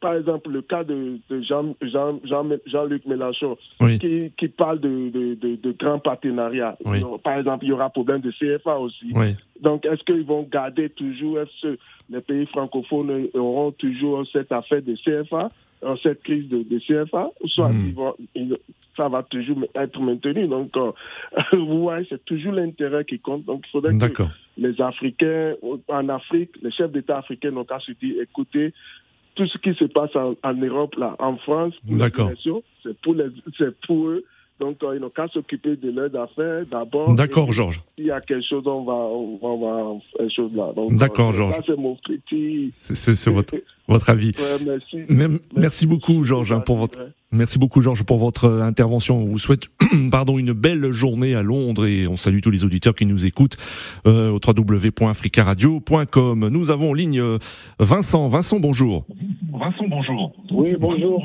par 0.00 0.14
exemple, 0.14 0.48
le 0.50 0.62
cas 0.62 0.84
de, 0.84 1.18
de 1.28 1.42
Jean, 1.42 1.74
Jean, 1.82 2.18
Jean, 2.24 2.48
Jean-Luc 2.64 3.04
Mélenchon, 3.04 3.58
Oui. 3.82 3.98
qui, 3.98 4.32
qui 4.38 4.48
parle 4.48 4.80
de, 4.80 5.10
de, 5.10 5.34
de, 5.34 5.56
de 5.56 5.72
grands 5.72 5.98
partenariats. 5.98 6.78
Oui. 6.86 7.00
Donc, 7.00 7.20
Par 7.20 7.36
exemple, 7.38 7.66
il 7.66 7.68
y 7.68 7.72
aura 7.72 7.90
problème 7.90 8.22
de 8.22 8.30
CFA 8.30 8.78
aussi. 8.78 9.10
Oui. 9.12 9.36
Donc, 9.60 9.84
est-ce 9.84 10.02
qu'ils 10.04 10.24
vont 10.24 10.44
garder 10.50 10.88
toujours, 10.88 11.40
est-ce 11.40 11.74
que 11.74 11.78
les 12.08 12.20
pays 12.22 12.46
francophones 12.46 13.28
auront 13.34 13.72
toujours 13.72 14.24
cette 14.32 14.50
affaire 14.50 14.80
de 14.80 14.94
CFA, 14.94 15.50
euh, 15.82 15.96
cette 16.02 16.22
crise 16.22 16.48
de, 16.48 16.62
de 16.62 16.78
CFA, 16.78 17.30
soit 17.46 17.68
Hmm. 17.70 17.86
ils 17.88 17.94
vont- 17.94 18.16
ils- 18.34 18.56
ça 18.96 19.08
va 19.08 19.22
toujours 19.24 19.58
être 19.74 20.00
maintenu. 20.00 20.46
Donc, 20.46 20.76
euh, 20.76 20.92
vous 21.52 21.80
voyez, 21.82 22.06
c'est 22.08 22.24
toujours 22.24 22.52
l'intérêt 22.52 23.04
qui 23.04 23.18
compte. 23.18 23.44
Donc, 23.44 23.64
il 23.66 23.70
faudrait 23.70 23.92
que 23.98 24.22
les 24.56 24.80
Africains, 24.80 25.54
en 25.88 26.08
Afrique, 26.08 26.50
les 26.62 26.70
chefs 26.70 26.92
d'État 26.92 27.18
africains 27.18 27.50
n'ont 27.50 27.64
qu'à 27.64 27.80
se 27.80 27.92
dire, 27.92 28.22
écoutez, 28.22 28.72
tout 29.34 29.46
ce 29.48 29.58
qui 29.58 29.74
se 29.74 29.84
passe 29.86 30.14
en, 30.14 30.36
en 30.44 30.54
Europe, 30.54 30.94
là, 30.96 31.16
en 31.18 31.36
France, 31.38 31.74
pour, 33.02 33.16
c'est 33.58 33.74
pour 33.80 34.08
eux. 34.08 34.24
Donc, 34.60 34.76
ils 34.82 35.00
n'ont 35.00 35.10
qu'à 35.10 35.26
s'occuper 35.28 35.76
de 35.76 35.90
leurs 35.90 36.14
affaires 36.22 36.64
d'abord. 36.70 37.12
D'accord, 37.14 37.50
Georges. 37.50 37.82
S'il 37.96 38.06
y 38.06 38.10
a 38.10 38.20
quelque 38.20 38.46
chose, 38.48 38.62
on 38.66 38.84
va, 38.84 38.94
on 38.94 39.58
va, 39.58 40.28
chose 40.28 40.52
là. 40.54 40.72
D'accord, 40.90 41.32
Georges. 41.32 41.54
Ça, 41.56 41.62
c'est 41.66 41.76
mon 41.76 41.96
critique. 41.96 42.68
C'est 42.72 43.30
votre, 43.30 43.54
votre 43.88 44.10
avis. 44.10 44.32
Ouais, 44.38 44.64
merci. 44.64 44.96
Même- 45.08 45.38
merci 45.56 45.86
beaucoup, 45.86 46.22
Georges, 46.24 46.52
hein, 46.52 46.60
pour 46.60 46.76
votre. 46.76 46.98
Merci 47.34 47.58
beaucoup, 47.58 47.82
Georges, 47.82 48.04
pour 48.04 48.18
votre 48.18 48.44
euh, 48.44 48.60
intervention. 48.62 49.18
On 49.18 49.24
vous 49.24 49.38
souhaite, 49.38 49.64
pardon, 50.12 50.38
une 50.38 50.52
belle 50.52 50.92
journée 50.92 51.34
à 51.34 51.42
Londres 51.42 51.84
et 51.86 52.06
on 52.06 52.16
salue 52.16 52.38
tous 52.40 52.50
les 52.50 52.64
auditeurs 52.64 52.94
qui 52.94 53.06
nous 53.06 53.26
écoutent 53.26 53.56
euh, 54.06 54.30
au 54.30 54.38
www.africaradio.com. 54.46 56.48
Nous 56.48 56.70
avons 56.70 56.90
en 56.90 56.94
ligne 56.94 57.20
euh, 57.20 57.38
Vincent. 57.80 58.28
Vincent, 58.28 58.60
bonjour. 58.60 59.04
Vincent, 59.52 59.84
bonjour. 59.88 60.32
Oui, 60.52 60.76
bonjour. 60.78 61.22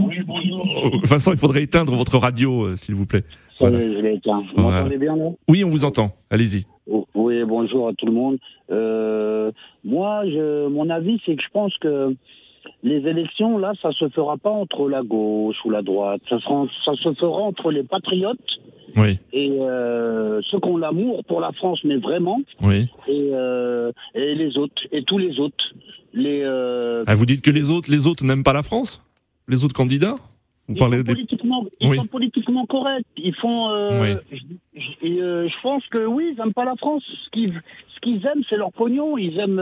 Oui, 0.00 0.16
bonjour. 0.26 0.66
Oh, 0.84 0.90
Vincent, 1.04 1.32
il 1.32 1.38
faudrait 1.38 1.64
éteindre 1.64 1.94
votre 1.96 2.16
radio, 2.16 2.68
euh, 2.68 2.76
s'il 2.76 2.94
vous 2.94 3.04
plaît. 3.06 3.24
Ça 3.58 3.68
y 3.68 3.74
est, 3.74 3.92
je 3.94 3.98
l'ai 4.00 4.14
éteint. 4.14 4.42
Vous 4.56 4.62
Voilà. 4.62 4.78
m'entendez 4.84 4.96
bien, 4.98 5.16
là? 5.16 5.28
Oui, 5.48 5.64
on 5.64 5.68
vous 5.68 5.84
entend. 5.84 6.12
Allez-y. 6.30 6.64
Oh, 6.90 7.06
Oui, 7.14 7.44
bonjour 7.46 7.88
à 7.88 7.92
tout 7.92 8.06
le 8.06 8.12
monde. 8.12 8.38
Euh, 8.70 9.50
moi, 9.84 10.22
je, 10.24 10.66
mon 10.68 10.88
avis, 10.88 11.20
c'est 11.26 11.36
que 11.36 11.42
je 11.42 11.48
pense 11.52 11.76
que 11.78 12.16
les 12.82 13.06
élections, 13.08 13.58
là, 13.58 13.72
ça 13.82 13.92
se 13.92 14.08
fera 14.08 14.36
pas 14.36 14.50
entre 14.50 14.88
la 14.88 15.02
gauche 15.02 15.56
ou 15.64 15.70
la 15.70 15.82
droite. 15.82 16.20
Ça, 16.28 16.38
sera- 16.40 16.66
ça 16.84 16.94
se 16.94 17.12
fera 17.14 17.38
entre 17.42 17.70
les 17.70 17.82
patriotes 17.82 18.38
Oui. 18.96 19.18
et 19.32 19.50
euh, 19.60 20.40
ceux 20.50 20.58
qui 20.60 20.68
ont 20.68 20.76
l'amour 20.76 21.24
pour 21.24 21.40
la 21.40 21.52
France, 21.52 21.80
mais 21.84 21.96
vraiment, 21.96 22.40
Oui. 22.62 22.88
et, 23.08 23.30
euh, 23.32 23.92
et 24.14 24.34
les 24.34 24.56
autres, 24.58 24.82
et 24.92 25.02
tous 25.04 25.18
les 25.18 25.38
autres. 25.40 25.64
Les, 26.14 26.42
euh, 26.44 27.04
Ah, 27.06 27.14
vous 27.14 27.24
dites 27.26 27.40
que 27.42 27.50
les 27.50 27.70
autres, 27.70 27.90
les 27.90 28.06
autres 28.06 28.24
n'aiment 28.24 28.44
pas 28.44 28.52
la 28.52 28.62
France? 28.62 29.02
Les 29.48 29.64
autres 29.64 29.74
candidats? 29.74 30.16
Vous 30.68 30.74
ils 30.76 30.78
parlez 30.78 30.98
sont 30.98 31.02
des... 31.04 31.14
politiquement, 31.14 31.64
ils 31.80 31.88
Oui. 31.90 31.96
sont 31.96 32.06
politiquement 32.06 32.66
corrects. 32.66 33.04
Ils 33.16 33.34
font. 33.34 33.68
Oui. 34.00 34.14
je 35.02 35.62
pense 35.62 35.84
que 35.88 36.04
oui, 36.06 36.30
ils 36.32 36.38
n'aiment 36.38 36.52
pas 36.54 36.64
la 36.64 36.76
France. 36.76 37.02
Ce 37.24 37.30
qu'ils, 37.30 37.52
ce 37.52 38.00
qu'ils 38.00 38.24
aiment, 38.26 38.42
c'est 38.48 38.56
leur 38.56 38.72
pognon. 38.72 39.18
Ils 39.18 39.38
aiment. 39.40 39.60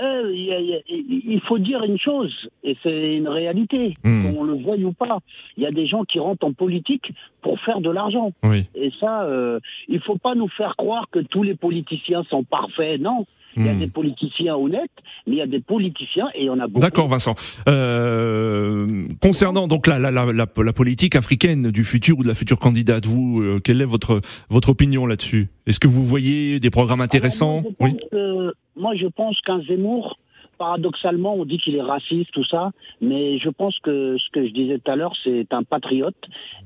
Euh, 0.00 0.22
Oui. 0.26 0.38
il 0.38 0.44
y 0.46 0.52
a- 0.52 0.60
il 0.60 0.66
y 0.68 0.74
a- 0.74 1.32
il 1.34 1.40
faut 1.42 1.58
dire 1.58 1.82
une 1.84 1.98
chose, 1.98 2.32
et 2.64 2.76
c'est 2.82 3.14
une 3.16 3.28
réalité, 3.28 3.94
Hmm. 4.04 4.32
qu'on 4.34 4.44
le 4.44 4.54
veuille 4.56 4.84
ou 4.84 4.92
pas. 4.92 5.18
Il 5.56 5.62
y 5.62 5.66
a 5.66 5.70
des 5.70 5.86
gens 5.86 6.04
qui 6.04 6.18
rentrent 6.18 6.46
en 6.46 6.52
politique 6.52 7.12
pour 7.42 7.58
faire 7.60 7.80
de 7.80 7.90
l'argent. 7.90 8.32
Oui. 8.42 8.64
Et 8.74 8.90
ça, 9.00 9.24
euh, 9.24 9.60
il 9.88 10.00
faut 10.00 10.16
pas 10.18 10.34
nous 10.34 10.48
faire 10.48 10.76
croire 10.76 11.08
que 11.10 11.18
tous 11.18 11.42
les 11.42 11.54
politiciens 11.54 12.22
sont 12.30 12.44
parfaits. 12.44 13.00
Non. 13.00 13.26
Il 13.54 13.66
y 13.66 13.68
a 13.68 13.74
Hmm. 13.74 13.80
des 13.80 13.86
politiciens 13.88 14.56
honnêtes, 14.56 14.90
mais 15.26 15.34
il 15.34 15.38
y 15.38 15.42
a 15.42 15.46
des 15.46 15.60
politiciens, 15.60 16.28
et 16.34 16.40
il 16.40 16.46
y 16.46 16.50
en 16.50 16.58
a 16.58 16.66
beaucoup. 16.68 16.80
D'accord, 16.80 17.06
Vincent. 17.06 17.34
Euh, 17.68 19.06
concernant 19.20 19.68
donc 19.68 19.86
la, 19.86 19.98
la, 19.98 20.10
la, 20.10 20.24
la, 20.32 20.46
la 20.56 20.72
politique 20.72 21.16
africaine 21.16 21.70
du 21.70 21.84
futur 21.84 22.18
ou 22.18 22.22
de 22.22 22.28
la 22.28 22.34
future 22.34 22.58
candidate, 22.58 23.04
vous, 23.06 23.42
euh, 23.42 23.60
quelle 23.62 23.80
est 23.82 23.86
votre 23.86 24.20
votre 24.48 24.70
opinion 24.70 25.04
là-dessus? 25.06 25.48
Est-ce 25.66 25.80
que 25.80 25.88
vous 25.88 26.02
voyez 26.02 26.60
des 26.60 26.70
programmes 26.70 27.00
intéressants 27.02 27.58
Alors, 27.60 27.72
moi, 27.78 27.88
je 27.90 27.94
pense 27.96 28.10
que- 28.10 28.52
moi, 28.76 28.94
je 28.94 29.06
pense 29.06 29.40
qu'un 29.40 29.60
Zemmour, 29.62 30.18
paradoxalement, 30.58 31.34
on 31.34 31.44
dit 31.44 31.58
qu'il 31.58 31.76
est 31.76 31.82
raciste, 31.82 32.32
tout 32.32 32.44
ça, 32.44 32.70
mais 33.00 33.38
je 33.38 33.48
pense 33.48 33.78
que 33.80 34.16
ce 34.18 34.30
que 34.30 34.46
je 34.46 34.52
disais 34.52 34.78
tout 34.78 34.90
à 34.90 34.96
l'heure, 34.96 35.14
c'est 35.24 35.52
un 35.52 35.62
patriote. 35.62 36.14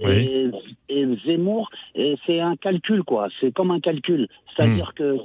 Et, 0.01 0.51
et 0.89 1.07
Zemmour, 1.25 1.71
c'est 2.27 2.41
un 2.41 2.57
calcul, 2.57 3.03
quoi. 3.05 3.29
C'est 3.41 3.53
comme 3.53 3.71
un 3.71 3.81
calcul. 3.81 4.29
C'est-à-dire 4.55 4.93
que 4.95 5.19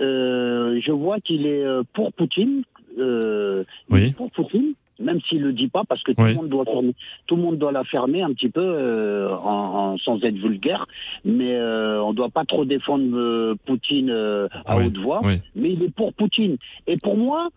euh, 0.00 0.80
je 0.80 0.92
vois 0.92 1.20
qu'il 1.20 1.46
est 1.46 1.64
euh, 1.64 1.82
pour 1.92 2.12
Poutine. 2.12 2.62
Euh, 2.98 3.64
Oui. 3.90 4.04
est 4.04 4.16
pour 4.16 4.30
Poutine. 4.30 4.74
Même 5.12 5.20
s'il 5.28 5.42
le 5.42 5.52
dit 5.52 5.68
pas, 5.68 5.84
parce 5.86 6.02
que 6.02 6.12
tout, 6.12 6.22
Oui. 6.22 6.30
le 6.30 6.36
monde 6.36 6.48
doit 6.48 6.64
fermer, 6.64 6.94
tout 7.26 7.36
le 7.36 7.42
monde 7.42 7.58
doit 7.58 7.70
la 7.72 7.84
fermer 7.84 8.22
un 8.22 8.32
petit 8.32 8.48
peu, 8.48 8.62
euh, 8.64 9.28
en, 9.30 9.92
en- 9.92 9.98
sans 9.98 10.16
être 10.24 10.36
vulgaire. 10.36 10.86
Mais 11.24 11.54
euh, 11.54 12.02
on 12.02 12.14
doit 12.14 12.30
pas 12.30 12.44
trop 12.46 12.64
défendre 12.64 13.14
euh, 13.14 13.54
Poutine 13.66 14.08
euh, 14.10 14.48
à 14.64 14.78
Oui, 14.78 14.86
haute 14.86 14.96
voix. 14.96 15.20
oui. 15.22 15.40
Mais 15.54 15.72
il 15.72 15.82
est 15.82 15.94
pour 15.94 16.14
Poutine. 16.14 16.56
Et 16.86 16.96
pour 16.96 17.16
moi, 17.18 17.48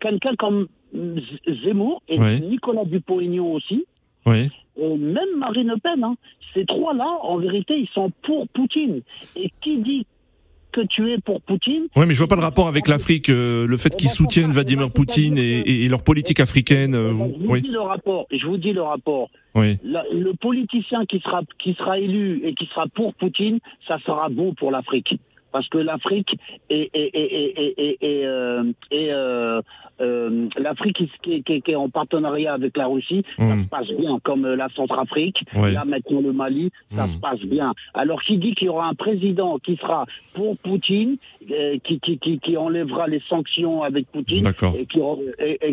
quelqu'un 0.00 0.34
comme 0.38 0.66
Zemmour 1.64 2.02
et. 2.08 2.18
Nicolas 2.40 2.84
Dupont-Aignan 2.84 3.46
aussi, 3.52 3.84
Oui. 4.26 4.48
et 4.76 4.96
même 4.96 5.28
Marine 5.36 5.68
Le 5.68 5.76
Pen, 5.78 6.02
hein, 6.04 6.14
ces 6.54 6.64
trois-là, 6.64 7.18
en 7.22 7.36
vérité, 7.36 7.78
ils 7.78 7.88
sont 7.88 8.10
pour 8.22 8.48
Poutine. 8.48 9.02
Et 9.36 9.50
qui 9.60 9.78
dit 9.78 10.06
que 10.70 10.80
tu 10.82 11.10
es 11.12 11.18
pour 11.18 11.40
Poutine 11.42 11.86
Oui, 11.96 12.06
mais 12.06 12.14
je 12.14 12.18
vois 12.18 12.28
pas 12.28 12.36
le 12.36 12.42
rapport 12.42 12.68
avec 12.68 12.88
l'Afrique, 12.88 13.28
euh, 13.30 13.66
le 13.66 13.76
fait 13.76 13.94
qu'ils 13.96 14.08
soutiennent 14.08 14.50
Vladimir 14.52 14.90
Poutine 14.90 15.36
et, 15.38 15.88
leur 15.88 16.02
politique 16.02 16.40
africaine. 16.40 16.94
euh, 16.94 17.10
vous- 17.10 17.32
Je 17.38 17.44
vous 17.46 17.52
oui. 17.52 17.62
dis 17.62 17.68
le 17.68 17.80
rapport. 17.80 18.26
Je 18.30 18.46
vous 18.46 18.56
dis 18.56 18.72
le 18.72 18.82
rapport. 18.82 19.30
Oui. 19.54 19.78
La- 19.82 20.04
le 20.12 20.32
politicien 20.34 21.04
qui 21.06 21.18
sera 21.20 21.42
qui 21.58 21.74
sera 21.74 21.98
élu 21.98 22.40
et 22.44 22.54
qui 22.54 22.66
sera 22.66 22.86
pour 22.94 23.14
Poutine, 23.14 23.58
ça 23.88 23.98
sera 24.06 24.28
bon 24.28 24.54
pour 24.54 24.70
l'Afrique. 24.70 25.18
Parce 25.52 25.68
que 25.68 25.78
l'Afrique 25.78 26.36
est, 26.68 26.90
est, 26.94 27.10
est, 27.14 27.14
est, 27.14 27.54
est, 27.58 27.74
est- 27.78 27.98
est, 28.02 28.24
euh, 28.26 28.62
est, 28.90 29.10
euh, 29.12 29.60
euh, 30.00 30.48
l'Afrique 30.58 30.96
qui, 31.22 31.42
qui- 31.42 31.60
qui- 31.62 31.70
est 31.72 31.76
en 31.76 31.88
partenariat 31.90 32.54
avec 32.54 32.76
la 32.76 32.86
Russie, 32.86 33.22
ça 33.36 33.44
Mm. 33.56 33.64
se 33.64 33.68
passe 33.68 33.88
bien, 33.88 34.18
comme 34.22 34.44
euh, 34.46 34.56
la 34.56 34.68
Centrafrique, 34.70 35.42
Ouais. 35.54 35.72
là 35.72 35.84
maintenant 35.84 36.20
le 36.20 36.32
Mali, 36.32 36.70
ça 36.94 37.06
Mm. 37.06 37.14
se 37.14 37.18
passe 37.20 37.40
bien. 37.40 37.72
Alors 37.94 38.22
qui 38.22 38.38
dit 38.38 38.54
qu'il 38.54 38.66
y 38.66 38.70
aura 38.70 38.86
un 38.88 38.94
président 38.94 39.58
qui 39.58 39.76
sera 39.76 40.06
pour 40.34 40.56
Poutine, 40.58 41.16
euh, 41.50 41.76
qui, 41.84 42.00
qui, 42.00 42.18
qui, 42.18 42.38
qui 42.38 42.56
enlèvera 42.56 43.08
les 43.08 43.20
sanctions 43.28 43.82
avec 43.82 44.06
Poutine, 44.10 44.48
et, 44.48 44.86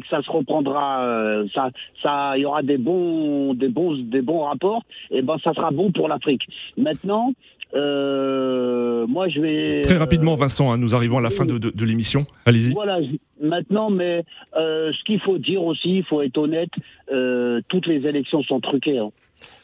que 0.02 0.08
ça 0.10 0.22
se 0.22 0.32
reprendra, 0.32 1.04
euh, 1.04 1.48
ça, 1.54 1.70
ça, 2.02 2.34
il 2.36 2.42
y 2.42 2.46
aura 2.46 2.64
des 2.64 2.78
bons, 2.78 3.54
des 3.54 3.70
bons, 3.70 3.94
des 3.98 4.22
bons 4.22 4.42
rapports, 4.42 4.84
et 5.12 5.22
ben 5.22 5.38
ça 5.44 5.54
sera 5.54 5.72
bon 5.72 5.92
pour 5.92 6.08
l'Afrique. 6.08 6.44
Maintenant, 6.78 7.34
euh, 7.74 9.06
moi 9.08 9.28
je 9.30 9.40
vais 9.42 9.82
Très 9.82 9.96
euh, 9.96 10.00
rapidement, 10.00 10.36
Vincent, 10.36 10.72
hein, 10.72 10.78
nous 10.78 10.96
arrivons 10.96 11.18
à 11.18 11.22
la 11.22 11.30
fin 11.30 11.46
de, 11.46 11.58
de, 11.58 11.70
de 11.70 11.86
l'émission. 11.86 12.26
Allez-y. 12.46 12.74
voilà, 12.74 13.00
maintenant, 13.42 13.90
mais 13.90 14.24
euh, 14.56 14.92
ce 14.98 15.04
qu'il 15.04 15.20
faut 15.20 15.38
dire 15.38 15.64
aussi, 15.64 15.98
il 15.98 16.04
faut 16.04 16.22
être 16.22 16.38
honnête, 16.38 16.72
euh, 17.12 17.62
toutes 17.70 17.88
les 17.88 18.06
élections 18.06 18.42
sont 18.44 18.60
truquées. 18.60 19.00
hein. 19.00 19.10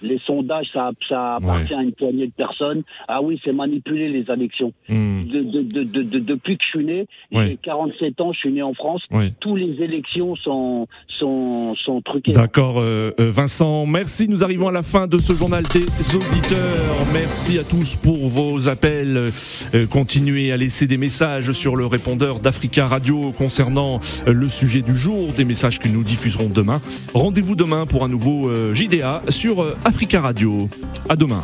Les 0.03 0.19
sondages, 0.25 0.69
ça, 0.73 0.91
ça 1.07 1.35
appartient 1.35 1.73
à 1.73 1.81
une 1.81 1.93
poignée 1.93 2.27
de 2.27 2.31
personnes. 2.33 2.83
Ah 3.07 3.21
oui, 3.21 3.39
c'est 3.43 3.53
manipuler 3.53 4.09
les 4.09 4.25
élections. 4.31 4.73
Hmm. 4.89 5.23
De, 5.23 5.41
de, 5.41 5.83
de, 5.83 6.03
de, 6.03 6.19
depuis 6.19 6.57
que 6.57 6.63
je 6.63 6.77
suis 6.77 6.85
né, 6.85 7.05
j'ai 7.31 7.57
47 7.61 8.21
ans, 8.21 8.31
je 8.33 8.39
suis 8.39 8.51
né 8.51 8.61
en 8.61 8.73
France, 8.73 9.01
Oui. 9.11 9.33
tous 9.39 9.55
les 9.55 9.81
élections 9.83 10.35
sont, 10.35 10.87
sont, 11.07 11.75
sont 11.75 12.01
truquées. 12.01 12.33
D'accord, 12.33 12.79
euh, 12.79 13.11
euh, 13.19 13.29
Vincent. 13.31 13.85
Merci. 13.85 14.27
Nous 14.27 14.43
arrivons 14.43 14.67
à 14.67 14.71
la 14.71 14.83
fin 14.83 15.07
de 15.07 15.17
ce 15.17 15.33
journal 15.33 15.63
des 15.73 15.85
auditeurs. 16.15 16.95
Merci 17.13 17.57
à 17.59 17.63
tous 17.63 17.95
pour 17.95 18.27
vos 18.27 18.67
appels. 18.67 19.27
Euh, 19.73 19.85
continuez 19.87 20.51
à 20.51 20.57
laisser 20.57 20.87
des 20.87 20.97
messages 20.97 21.51
sur 21.51 21.75
le 21.75 21.85
répondeur 21.85 22.39
d'Africa 22.39 22.85
Radio 22.87 23.31
concernant 23.31 23.99
euh, 24.27 24.33
le 24.33 24.47
sujet 24.47 24.81
du 24.81 24.95
jour, 24.95 25.31
des 25.33 25.45
messages 25.45 25.79
que 25.79 25.87
nous 25.87 26.03
diffuserons 26.03 26.49
demain. 26.49 26.81
Rendez-vous 27.13 27.55
demain 27.55 27.85
pour 27.85 28.03
un 28.03 28.07
nouveau 28.09 28.49
euh, 28.49 28.73
JDA 28.73 29.21
sur 29.29 29.65
Africa 29.93 30.21
Radio. 30.21 30.67
À 31.07 31.15
demain. 31.15 31.43